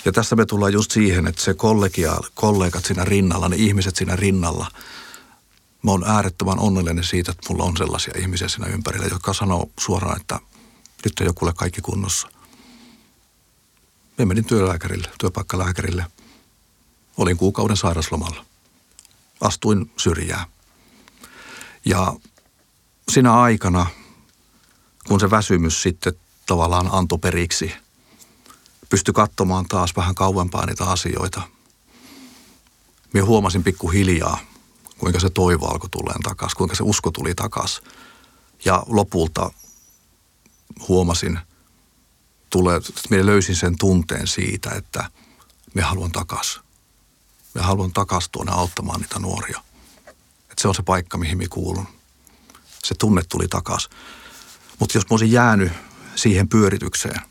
Ja 0.06 0.12
tässä 0.12 0.36
me 0.36 0.46
tullaan 0.46 0.74
just 0.74 0.92
siihen, 0.92 1.28
että 1.28 1.42
se 1.42 1.54
kollegia, 1.54 2.18
kollegat 2.34 2.86
siinä 2.86 3.06
rinnalla, 3.06 3.50
ne 3.50 3.56
ihmiset 3.56 3.96
siinä 3.96 4.16
rinnalla– 4.16 4.72
mä 5.86 5.92
oon 5.92 6.04
äärettömän 6.08 6.60
onnellinen 6.60 7.04
siitä, 7.04 7.32
että 7.32 7.50
mulla 7.50 7.64
on 7.64 7.78
sellaisia 7.78 8.14
ihmisiä 8.20 8.48
siinä 8.48 8.68
ympärillä, 8.68 9.08
jotka 9.08 9.34
sanoo 9.34 9.70
suoraan, 9.80 10.22
että 10.22 10.40
nyt 11.06 11.20
on 11.20 11.26
jokulle 11.26 11.54
kaikki 11.54 11.82
kunnossa. 11.82 12.28
Mä 14.18 14.26
menin 14.26 14.46
työlääkärille, 14.46 15.08
työpaikkalääkärille. 15.20 16.06
Olin 17.18 17.38
kuukauden 17.38 17.78
sairaslomalla. 17.78 18.46
Astuin 19.42 19.92
syrjää. 19.98 20.46
Ja 21.86 22.16
siinä 23.12 23.34
aikana, 23.34 23.86
kun 25.08 25.20
se 25.20 25.32
väsymys 25.32 25.82
sitten 25.82 26.14
tavallaan 26.46 26.90
antoi 26.92 27.20
periksi, 27.20 27.72
pystyi 28.90 29.14
katsomaan 29.14 29.66
taas 29.66 29.96
vähän 29.96 30.16
kauempaa 30.16 30.66
niitä 30.66 30.84
asioita. 30.86 31.42
Minä 33.14 33.26
huomasin 33.26 33.64
pikkuhiljaa, 33.64 34.40
kuinka 34.98 35.20
se 35.20 35.30
toivo 35.30 35.68
alkoi 35.68 35.90
tuleen 35.90 36.22
takaisin, 36.24 36.58
kuinka 36.58 36.76
se 36.76 36.84
usko 36.84 37.12
tuli 37.12 37.36
takaisin. 37.36 37.84
Ja 38.66 38.84
lopulta 38.88 39.52
huomasin, 40.88 41.40
tulee, 42.50 42.78
että 42.78 42.92
minä 43.10 43.26
löysin 43.26 43.56
sen 43.56 43.78
tunteen 43.78 44.28
siitä, 44.28 44.70
että 44.70 45.10
me 45.74 45.82
haluan 45.82 46.12
takaisin. 46.12 46.62
Me 47.54 47.62
haluan 47.62 47.94
takaisin 47.94 48.32
tuonne 48.32 48.52
auttamaan 48.52 49.02
niitä 49.02 49.20
nuoria. 49.20 49.62
Että 50.08 50.62
se 50.62 50.68
on 50.68 50.76
se 50.76 50.84
paikka, 50.84 51.18
mihin 51.18 51.38
me 51.38 51.48
kuulun. 51.48 51.88
Se 52.84 52.96
tunne 52.96 53.22
tuli 53.30 53.48
takaisin. 53.48 53.92
Mutta 54.80 54.98
jos 54.98 55.04
mä 55.04 55.14
olisin 55.14 55.32
jäänyt 55.32 55.72
siihen 56.16 56.50
pyöritykseen, 56.50 57.22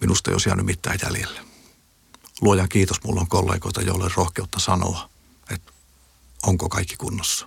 minusta 0.00 0.30
ei 0.30 0.34
olisi 0.34 0.48
jäänyt 0.48 0.66
mitään 0.66 0.98
jäljelle. 1.02 1.40
Luojan 2.40 2.68
kiitos, 2.68 3.02
mulla 3.04 3.20
on 3.20 3.28
kollegoita, 3.28 3.82
joille 3.82 4.10
rohkeutta 4.16 4.58
sanoa, 4.58 5.08
onko 6.46 6.68
kaikki 6.68 6.96
kunnossa. 6.96 7.46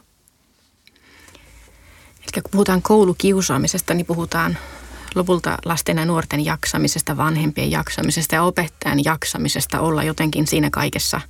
Eli 2.22 2.42
kun 2.42 2.52
puhutaan 2.52 2.82
koulukiusaamisesta, 2.82 3.94
niin 3.94 4.06
puhutaan 4.06 4.58
lopulta 5.16 5.58
lasten 5.66 5.98
ja 5.98 6.06
nuorten 6.06 6.46
jaksamisesta, 6.46 7.18
vanhempien 7.18 7.72
jaksamisesta 7.72 8.36
ja 8.36 8.44
opettajan 8.44 9.04
jaksamisesta 9.04 9.80
olla 9.80 10.04
jotenkin 10.04 10.48
siinä 10.48 10.70
kaikessa 10.70 11.22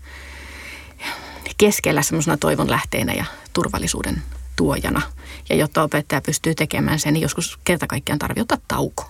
keskellä 1.57 2.01
semmoisena 2.01 2.37
toivon 2.37 2.71
lähteenä 2.71 3.13
ja 3.13 3.25
turvallisuuden 3.53 4.23
tuojana. 4.55 5.01
Ja 5.49 5.55
jotta 5.55 5.83
opettaja 5.83 6.21
pystyy 6.21 6.55
tekemään 6.55 6.99
sen, 6.99 7.13
niin 7.13 7.21
joskus 7.21 7.59
kerta 7.63 7.87
kaikkiaan 7.87 8.19
tarvitsee 8.19 8.41
ottaa 8.41 8.57
tauko. 8.67 9.09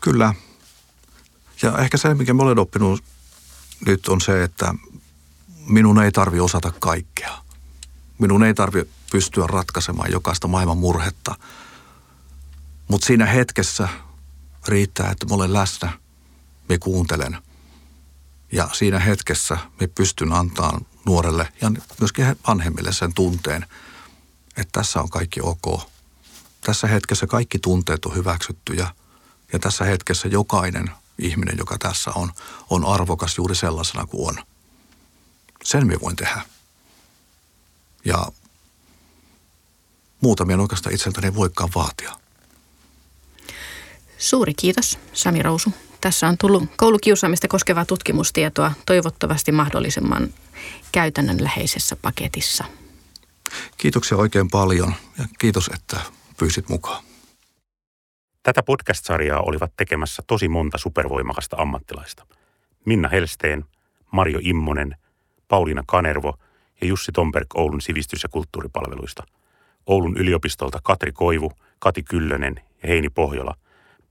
Kyllä. 0.00 0.34
Ja 1.62 1.78
ehkä 1.78 1.96
se, 1.96 2.14
mikä 2.14 2.34
mä 2.34 2.42
olen 2.42 2.58
oppinut 2.58 3.04
nyt 3.86 4.08
on 4.08 4.20
se, 4.20 4.42
että 4.42 4.74
minun 5.66 6.02
ei 6.02 6.12
tarvi 6.12 6.40
osata 6.40 6.72
kaikkea. 6.80 7.38
Minun 8.22 8.44
ei 8.44 8.54
tarvitse 8.54 8.94
pystyä 9.12 9.46
ratkaisemaan 9.46 10.12
jokaista 10.12 10.48
maailman 10.48 10.78
murhetta. 10.78 11.34
Mutta 12.88 13.06
siinä 13.06 13.26
hetkessä 13.26 13.88
riittää, 14.68 15.10
että 15.10 15.26
mä 15.26 15.34
olen 15.34 15.52
läsnä, 15.52 15.92
me 16.68 16.78
kuuntelen. 16.78 17.38
Ja 18.52 18.68
siinä 18.72 18.98
hetkessä 18.98 19.58
me 19.80 19.86
pystyn 19.86 20.32
antamaan 20.32 20.86
nuorelle 21.06 21.52
ja 21.60 21.72
myöskin 22.00 22.36
vanhemmille 22.48 22.92
sen 22.92 23.14
tunteen, 23.14 23.66
että 24.56 24.72
tässä 24.72 25.00
on 25.00 25.10
kaikki 25.10 25.40
ok. 25.40 25.82
Tässä 26.60 26.86
hetkessä 26.86 27.26
kaikki 27.26 27.58
tunteet 27.58 28.04
on 28.04 28.14
hyväksytty 28.14 28.74
ja, 28.74 28.94
ja 29.52 29.58
tässä 29.58 29.84
hetkessä 29.84 30.28
jokainen 30.28 30.90
ihminen, 31.18 31.58
joka 31.58 31.78
tässä 31.78 32.10
on, 32.14 32.32
on 32.70 32.84
arvokas 32.84 33.36
juuri 33.38 33.54
sellaisena 33.54 34.06
kuin 34.06 34.28
on. 34.28 34.44
Sen 35.64 35.86
me 35.86 35.96
voin 36.02 36.16
tehdä. 36.16 36.51
Ja 38.04 38.26
muutamien 40.20 40.60
oikeastaan 40.60 40.94
itseltäni 40.94 41.34
voikaan 41.34 41.70
vaatia. 41.74 42.12
Suuri 44.18 44.54
kiitos, 44.54 44.98
Sami 45.12 45.42
Rousu. 45.42 45.72
Tässä 46.00 46.28
on 46.28 46.38
tullut 46.38 46.62
koulukiusaamista 46.76 47.48
koskevaa 47.48 47.84
tutkimustietoa 47.84 48.72
toivottavasti 48.86 49.52
mahdollisimman 49.52 50.28
käytännönläheisessä 50.92 51.96
paketissa. 51.96 52.64
Kiitoksia 53.76 54.18
oikein 54.18 54.50
paljon 54.50 54.94
ja 55.18 55.24
kiitos, 55.38 55.70
että 55.74 56.00
pyysit 56.38 56.68
mukaan. 56.68 57.04
Tätä 58.42 58.62
podcast-sarjaa 58.62 59.40
olivat 59.40 59.72
tekemässä 59.76 60.22
tosi 60.26 60.48
monta 60.48 60.78
supervoimakasta 60.78 61.56
ammattilaista. 61.56 62.26
Minna 62.84 63.08
Helsteen, 63.08 63.64
Marjo 64.10 64.38
Immonen, 64.42 64.96
Pauliina 65.48 65.82
Kanervo 65.86 66.38
ja 66.82 66.88
Jussi 66.88 67.12
Tomberg 67.12 67.46
Oulun 67.54 67.80
sivistys- 67.80 68.22
ja 68.22 68.28
kulttuuripalveluista. 68.28 69.24
Oulun 69.86 70.16
yliopistolta 70.16 70.78
Katri 70.82 71.12
Koivu, 71.12 71.52
Kati 71.78 72.02
Kyllönen 72.02 72.54
ja 72.82 72.88
Heini 72.88 73.10
Pohjola. 73.10 73.54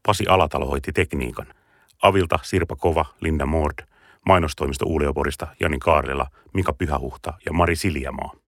Pasi 0.06 0.26
Alatalo 0.28 0.66
hoiti 0.66 0.92
tekniikan. 0.94 1.48
Avilta 2.02 2.40
Sirpa 2.44 2.76
Kova, 2.76 3.06
Linda 3.20 3.46
Mord, 3.46 3.80
mainostoimisto 4.26 4.86
Uleoporista 4.86 5.48
Jani 5.60 5.80
Kaarlela, 5.80 6.28
Mika 6.54 6.74
Pyhähuhta 6.74 7.34
ja 7.46 7.54
Mari 7.54 7.76
Siljamaa. 7.76 8.32